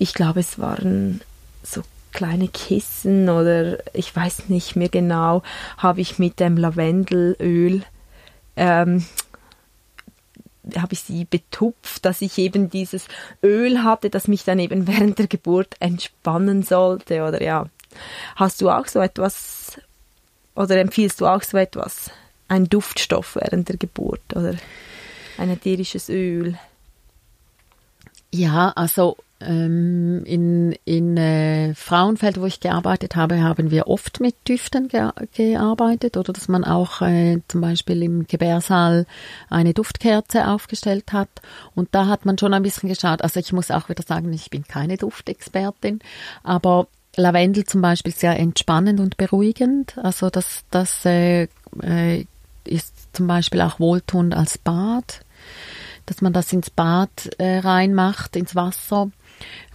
ich 0.02 0.16
glaube, 0.16 0.40
es 0.40 0.58
waren 0.58 1.22
so 1.62 1.84
kleine 2.12 2.48
Kissen 2.48 3.30
oder 3.30 3.78
ich 3.94 4.16
weiß 4.16 4.50
nicht 4.50 4.76
mehr 4.76 4.90
genau, 4.90 5.44
habe 5.78 6.02
ich 6.02 6.18
mit 6.18 6.40
dem 6.40 6.58
Lavendelöl 6.58 7.84
ähm, 8.56 9.06
habe 10.76 10.94
ich 10.94 11.02
sie 11.02 11.26
betupft, 11.26 12.06
dass 12.06 12.22
ich 12.22 12.38
eben 12.38 12.70
dieses 12.70 13.08
Öl 13.44 13.84
hatte, 13.84 14.10
das 14.10 14.28
mich 14.28 14.44
dann 14.44 14.60
eben 14.60 14.88
während 14.88 15.20
der 15.20 15.28
Geburt 15.28 15.76
entspannen 15.80 16.64
sollte 16.64 17.24
oder 17.24 17.42
ja. 17.42 17.68
Hast 18.36 18.62
du 18.62 18.70
auch 18.70 18.88
so 18.88 19.00
etwas 19.00 19.78
oder 20.56 20.80
empfiehlst 20.80 21.20
du 21.20 21.26
auch 21.26 21.44
so 21.44 21.58
etwas? 21.58 22.12
Ein 22.48 22.70
Duftstoff 22.70 23.36
während 23.36 23.70
der 23.70 23.78
Geburt 23.78 24.22
oder 24.36 24.56
ein 25.38 25.50
ätherisches 25.50 26.10
Öl? 26.10 26.58
Ja, 28.34 28.70
also 28.76 29.18
ähm, 29.46 30.24
in 30.26 30.74
in 30.86 31.18
äh, 31.18 31.74
Frauenfeld, 31.76 32.40
wo 32.40 32.46
ich 32.46 32.60
gearbeitet 32.60 33.16
habe, 33.16 33.42
haben 33.42 33.72
wir 33.72 33.88
oft 33.88 34.20
mit 34.20 34.36
Düften 34.48 34.88
ge 34.88 35.10
gearbeitet 35.36 36.18
oder 36.18 36.34
dass 36.34 36.48
man 36.48 36.64
auch 36.64 37.02
äh, 37.02 37.40
zum 37.48 37.62
Beispiel 37.62 38.04
im 38.04 38.28
Gebärsaal 38.28 39.06
eine 39.50 39.74
Duftkerze 39.74 40.48
aufgestellt 40.48 41.14
hat. 41.14 41.30
Und 41.76 41.90
da 41.92 42.08
hat 42.08 42.26
man 42.26 42.38
schon 42.38 42.54
ein 42.54 42.64
bisschen 42.64 42.90
geschaut. 42.90 43.22
Also 43.22 43.40
ich 43.40 43.54
muss 43.54 43.72
auch 43.72 43.90
wieder 43.90 44.04
sagen, 44.04 44.32
ich 44.34 44.50
bin 44.50 44.64
keine 44.64 44.98
Duftexpertin, 44.98 46.00
aber 46.44 46.88
Lavendel 47.16 47.66
zum 47.66 47.82
Beispiel 47.82 48.14
sehr 48.14 48.40
entspannend 48.40 49.00
und 49.00 49.18
beruhigend. 49.18 49.98
Also 49.98 50.30
das, 50.30 50.64
das 50.72 51.06
äh, 51.06 51.48
äh, 51.82 52.26
ist 52.66 52.94
zum 53.14 53.28
Beispiel 53.28 53.62
auch 53.62 53.80
wohltuend 53.80 54.36
als 54.36 54.58
Bad 54.58 55.22
dass 56.06 56.22
man 56.22 56.34
das 56.34 56.52
ins 56.52 56.70
Bad 56.70 57.30
äh, 57.38 57.60
reinmacht, 57.60 58.36
ins 58.36 58.56
Wasser 58.56 59.12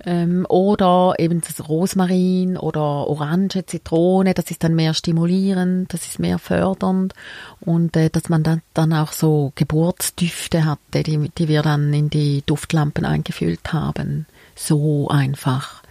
ähm, 0.05 0.47
oder 0.49 1.15
eben 1.19 1.41
das 1.41 1.69
Rosmarin 1.69 2.57
oder 2.57 3.09
Orange, 3.09 3.65
Zitrone, 3.67 4.35
das 4.35 4.51
ist 4.51 4.65
dann 4.65 4.75
mehr 4.75 4.95
stimulierend, 4.95 5.93
das 5.93 6.07
ist 6.07 6.19
mehr 6.19 6.39
fördernd 6.39 7.15
und 7.61 7.97
äh, 7.97 8.11
dass 8.11 8.29
man 8.29 8.43
dann, 8.43 8.63
dann 8.75 8.93
auch 8.93 9.13
so 9.13 9.53
Geburtsdüfte 9.55 10.65
hatte, 10.65 11.03
die, 11.03 11.31
die 11.37 11.49
wir 11.49 11.63
dann 11.63 11.93
in 11.93 12.11
die 12.11 12.43
Duftlampen 12.47 13.05
eingefüllt 13.05 13.73
haben. 13.73 14.27
So 14.55 15.09
einfach. 15.09 15.83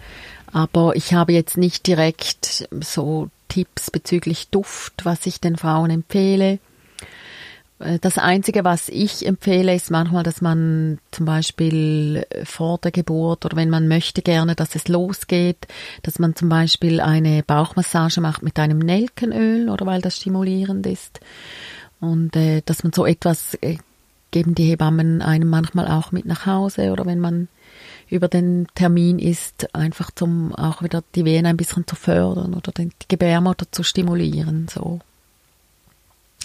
Aber 0.51 0.95
ich 0.95 1.13
habe 1.13 1.33
jetzt 1.33 1.57
nicht 1.57 1.85
direkt 1.85 2.67
so 2.79 3.29
Tipps 3.49 3.91
bezüglich 3.91 4.49
Duft, 4.49 5.03
was 5.03 5.25
ich 5.25 5.41
den 5.41 5.57
Frauen 5.57 5.91
empfehle. 5.91 6.59
Äh, 7.79 7.99
das 7.99 8.17
Einzige, 8.17 8.63
was 8.63 8.89
ich 8.89 9.25
empfehle, 9.25 9.75
ist 9.75 9.91
manchmal, 9.91 10.23
dass 10.23 10.41
man 10.41 10.99
zum 11.11 11.25
Beispiel 11.25 12.25
äh, 12.29 12.45
vor 12.45 12.77
der 12.79 12.91
Geburt 12.91 13.45
oder 13.45 13.57
wenn 13.57 13.69
man 13.69 13.87
möchte 13.87 14.21
gerne, 14.21 14.55
dass 14.55 14.75
es 14.75 14.87
losgeht, 14.87 15.67
dass 16.03 16.19
man 16.19 16.35
zum 16.35 16.49
Beispiel 16.49 17.01
eine 17.01 17.43
Bauchmassage 17.43 18.21
macht 18.21 18.43
mit 18.43 18.59
einem 18.59 18.79
Nelkenöl 18.79 19.69
oder 19.69 19.85
weil 19.85 20.01
das 20.01 20.17
stimulierend 20.17 20.85
ist. 20.87 21.19
Und 21.99 22.35
äh, 22.35 22.61
dass 22.65 22.83
man 22.83 22.93
so 22.93 23.05
etwas 23.05 23.55
äh, 23.61 23.77
geben 24.31 24.55
die 24.55 24.65
Hebammen 24.65 25.21
einem 25.21 25.49
manchmal 25.49 25.87
auch 25.87 26.11
mit 26.11 26.25
nach 26.25 26.45
Hause 26.45 26.91
oder 26.91 27.05
wenn 27.05 27.19
man 27.19 27.47
über 28.09 28.27
den 28.27 28.67
Termin 28.75 29.17
ist, 29.17 29.73
einfach 29.73 30.11
zum 30.11 30.53
auch 30.53 30.83
wieder 30.83 31.03
die 31.15 31.25
Venen 31.25 31.47
ein 31.47 31.57
bisschen 31.57 31.87
zu 31.87 31.95
fördern 31.95 32.53
oder 32.53 32.71
die 32.71 32.89
Gebärmutter 33.07 33.71
zu 33.71 33.83
stimulieren. 33.83 34.67
So. 34.69 34.99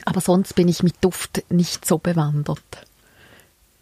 Aber 0.04 0.20
sonst 0.20 0.54
bin 0.54 0.68
ich 0.68 0.82
mit 0.82 0.94
Duft 1.00 1.44
nicht 1.50 1.84
so 1.84 1.98
bewandert. 1.98 2.86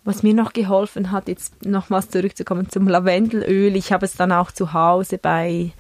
Was 0.05 0.23
mir 0.23 0.35
noch 0.35 0.53
geholfen 0.53 1.11
hat, 1.11 1.29
jetzt 1.29 1.65
nochmals 1.67 2.09
zurückzukommen 2.09 2.71
zum 2.71 2.89
Lavendelöl, 2.89 3.77
ich 3.77 3.93
habe 3.93 4.07
es 4.07 4.15
dann 4.15 4.33
auch 4.33 4.51
zu 4.51 4.73
Hause 4.73 5.19
bei, 5.19 5.73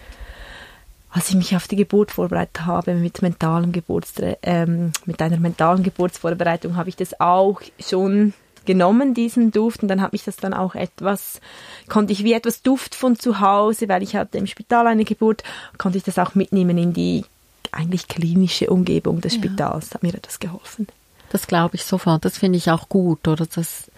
als 1.11 1.31
ich 1.31 1.35
mich 1.35 1.57
auf 1.57 1.67
die 1.67 1.77
Geburt 1.77 2.11
vorbereitet 2.11 2.67
habe, 2.67 2.95
mit 2.95 3.23
mentalem 3.23 3.73
Geburts, 3.73 4.14
ähm, 4.43 4.93
mit 5.07 5.23
einer 5.23 5.38
mentalen 5.38 5.83
Geburtsvorbereitung, 5.83 6.77
habe 6.77 6.91
ich 6.91 6.97
das 6.97 7.19
auch 7.21 7.62
schon 7.81 8.35
genommen, 8.67 9.14
diesen 9.14 9.51
Duft, 9.51 9.83
und 9.83 9.88
dann 9.88 10.03
hat 10.03 10.12
mich 10.12 10.25
das 10.25 10.37
dann 10.37 10.53
auch 10.53 10.75
etwas, 10.75 11.41
konnte 11.88 12.12
ich 12.12 12.23
wie 12.23 12.35
etwas 12.35 12.61
Duft 12.61 12.95
von 12.95 13.19
zu 13.19 13.41
Hause, 13.41 13.88
weil 13.88 14.03
ich 14.03 14.14
hatte 14.14 14.37
im 14.37 14.47
Spital 14.47 14.87
eine 14.87 15.05
Geburt, 15.05 15.43
konnte 15.79 15.97
ich 15.97 16.05
das 16.05 16.19
auch 16.19 16.35
mitnehmen 16.35 16.77
in 16.77 16.93
die 16.93 17.25
eigentlich 17.73 18.09
klinische 18.09 18.71
Umgebung 18.71 19.21
des 19.21 19.35
Spitals. 19.35 19.91
Ja. 19.91 19.95
Hat 19.95 20.03
mir 20.03 20.13
das 20.13 20.39
geholfen. 20.39 20.89
Das 21.31 21.47
glaube 21.47 21.77
ich 21.77 21.85
sofort. 21.85 22.25
Das 22.25 22.39
finde 22.39 22.59
ich 22.59 22.71
auch 22.71 22.89
gut. 22.89 23.29
Oder 23.29 23.47
das 23.47 23.91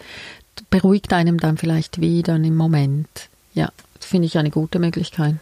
beruhigt 0.69 1.13
einem 1.13 1.39
dann 1.39 1.57
vielleicht 1.57 2.01
wieder 2.01 2.35
im 2.35 2.55
Moment. 2.55 3.29
Ja, 3.53 3.69
das 3.95 4.05
finde 4.05 4.27
ich 4.27 4.37
eine 4.37 4.51
gute 4.51 4.79
Möglichkeit. 4.79 5.35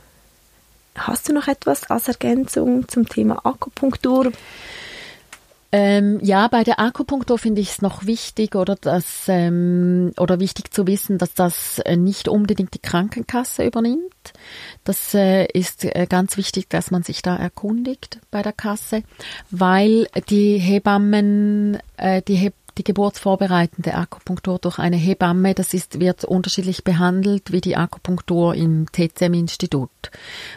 Hast 0.96 1.30
du 1.30 1.34
noch 1.34 1.48
etwas 1.48 1.90
als 1.90 2.08
Ergänzung 2.08 2.88
zum 2.88 3.08
Thema 3.08 3.46
Akupunktur? 3.46 4.32
Ähm, 5.72 6.20
ja, 6.24 6.48
bei 6.48 6.64
der 6.64 6.80
Akupunktur 6.80 7.38
finde 7.38 7.62
ich 7.62 7.70
es 7.70 7.82
noch 7.82 8.06
wichtig 8.06 8.56
oder 8.56 8.76
dass 8.76 9.26
ähm, 9.28 10.12
oder 10.18 10.40
wichtig 10.40 10.74
zu 10.74 10.88
wissen, 10.88 11.20
dass 11.20 11.36
das 11.36 11.78
äh, 11.80 11.96
nicht 11.96 12.28
unbedingt 12.28 12.74
die 12.74 12.80
Krankenkasse 12.80 13.66
übernimmt. 13.66 14.34
Das 14.84 15.14
äh, 15.14 15.46
ist 15.46 15.86
äh, 15.86 16.08
ganz 16.10 16.38
wichtig, 16.38 16.70
dass 16.70 16.90
man 16.90 17.04
sich 17.04 17.22
da 17.22 17.36
erkundigt 17.36 18.20
bei 18.32 18.42
der 18.42 18.54
Kasse, 18.54 19.04
weil 19.52 20.08
die 20.30 20.58
Hebammen, 20.58 21.78
äh, 21.98 22.24
die 22.24 22.36
Heb 22.36 22.56
die 22.78 22.84
geburtsvorbereitende 22.86 23.94
Akupunktur 23.94 24.58
durch 24.58 24.80
eine 24.80 24.96
Hebamme, 24.96 25.54
das 25.54 25.74
ist, 25.74 26.00
wird 26.00 26.24
unterschiedlich 26.24 26.86
behandelt 26.86 27.52
wie 27.52 27.60
die 27.60 27.76
Akupunktur 27.76 28.56
im 28.56 28.86
TCM-Institut. 28.92 29.90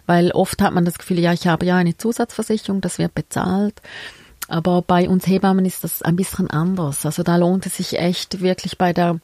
Weil 0.06 0.30
oft 0.30 0.62
hat 0.62 0.72
man 0.72 0.84
das 0.84 0.98
Gefühl, 0.98 1.18
ja, 1.18 1.32
ich 1.32 1.48
habe 1.48 1.66
ja 1.66 1.76
eine 1.76 1.96
Zusatzversicherung, 1.96 2.80
das 2.80 2.98
wird 2.98 3.14
bezahlt. 3.14 3.82
Aber 4.52 4.82
bei 4.82 5.08
uns 5.08 5.26
Hebammen 5.26 5.64
ist 5.64 5.82
das 5.82 6.02
ein 6.02 6.14
bisschen 6.14 6.50
anders. 6.50 7.06
Also 7.06 7.22
da 7.22 7.36
lohnt 7.36 7.64
es 7.64 7.78
sich 7.78 7.98
echt 7.98 8.42
wirklich 8.42 8.76
bei 8.76 8.92
der 8.92 9.18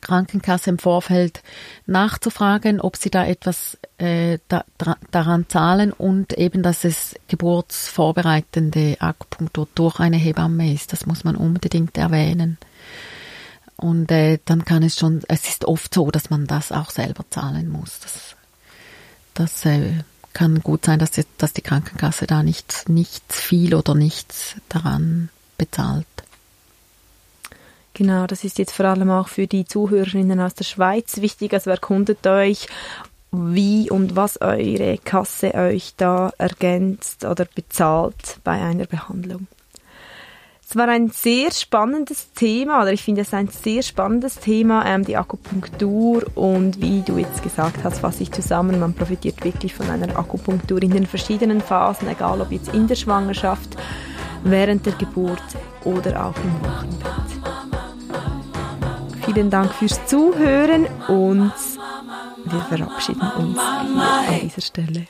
Krankenkasse 0.00 0.68
im 0.68 0.80
Vorfeld 0.80 1.44
nachzufragen, 1.86 2.80
ob 2.80 2.96
sie 2.96 3.10
da 3.10 3.24
etwas 3.24 3.78
äh, 3.98 4.38
da, 4.48 4.64
daran 5.12 5.48
zahlen 5.48 5.92
und 5.92 6.32
eben, 6.32 6.64
dass 6.64 6.82
es 6.82 7.14
geburtsvorbereitende 7.28 8.96
Akupunktur 8.98 9.68
durch 9.76 10.00
eine 10.00 10.16
Hebamme 10.16 10.74
ist. 10.74 10.92
Das 10.92 11.06
muss 11.06 11.22
man 11.22 11.36
unbedingt 11.36 11.96
erwähnen. 11.96 12.58
Und 13.76 14.10
äh, 14.10 14.40
dann 14.44 14.64
kann 14.64 14.82
es 14.82 14.98
schon, 14.98 15.22
es 15.28 15.46
ist 15.46 15.66
oft 15.66 15.94
so, 15.94 16.10
dass 16.10 16.30
man 16.30 16.48
das 16.48 16.72
auch 16.72 16.90
selber 16.90 17.24
zahlen 17.30 17.68
muss. 17.68 18.00
Das, 18.00 18.34
das 19.34 19.66
äh, 19.66 20.02
kann 20.32 20.60
gut 20.60 20.86
sein, 20.86 20.98
dass 20.98 21.12
die, 21.12 21.24
dass 21.38 21.52
die 21.52 21.62
Krankenkasse 21.62 22.26
da 22.26 22.42
nicht, 22.42 22.88
nichts 22.88 23.40
viel 23.40 23.74
oder 23.74 23.94
nichts 23.94 24.56
daran 24.68 25.28
bezahlt. 25.58 26.06
Genau, 27.94 28.26
das 28.26 28.42
ist 28.42 28.58
jetzt 28.58 28.72
vor 28.72 28.86
allem 28.86 29.10
auch 29.10 29.28
für 29.28 29.46
die 29.46 29.66
Zuhörerinnen 29.66 30.40
aus 30.40 30.54
der 30.54 30.64
Schweiz 30.64 31.20
wichtig. 31.20 31.52
Also 31.52 31.70
erkundet 31.70 32.26
euch, 32.26 32.66
wie 33.30 33.90
und 33.90 34.16
was 34.16 34.40
eure 34.40 34.98
Kasse 34.98 35.54
euch 35.54 35.94
da 35.96 36.32
ergänzt 36.38 37.24
oder 37.24 37.44
bezahlt 37.44 38.38
bei 38.44 38.52
einer 38.52 38.86
Behandlung. 38.86 39.46
Es 40.72 40.76
war 40.78 40.88
ein 40.88 41.10
sehr 41.10 41.50
spannendes 41.50 42.32
Thema, 42.32 42.80
oder 42.80 42.94
ich 42.94 43.02
finde 43.02 43.20
es 43.20 43.34
ein 43.34 43.48
sehr 43.48 43.82
spannendes 43.82 44.38
Thema, 44.38 44.86
ähm, 44.86 45.04
die 45.04 45.18
Akupunktur 45.18 46.24
und 46.34 46.80
wie 46.80 47.02
du 47.02 47.18
jetzt 47.18 47.42
gesagt 47.42 47.84
hast, 47.84 47.98
fasse 47.98 48.20
sich 48.20 48.32
zusammen, 48.32 48.80
man 48.80 48.94
profitiert 48.94 49.44
wirklich 49.44 49.74
von 49.74 49.90
einer 49.90 50.16
Akupunktur 50.16 50.82
in 50.82 50.92
den 50.92 51.04
verschiedenen 51.04 51.60
Phasen, 51.60 52.08
egal 52.08 52.40
ob 52.40 52.50
jetzt 52.50 52.72
in 52.72 52.86
der 52.86 52.94
Schwangerschaft, 52.94 53.76
während 54.44 54.86
der 54.86 54.94
Geburt 54.94 55.42
oder 55.84 56.24
auch 56.24 56.36
im 56.42 56.66
Wochenbett. 56.66 57.10
Vielen 59.26 59.50
Dank 59.50 59.74
fürs 59.74 60.06
Zuhören 60.06 60.86
und 61.06 61.52
wir 62.46 62.60
verabschieden 62.70 63.30
uns 63.36 63.58
an 63.58 64.40
dieser 64.40 64.62
Stelle. 64.62 65.06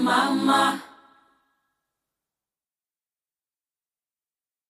mama. 0.00 0.89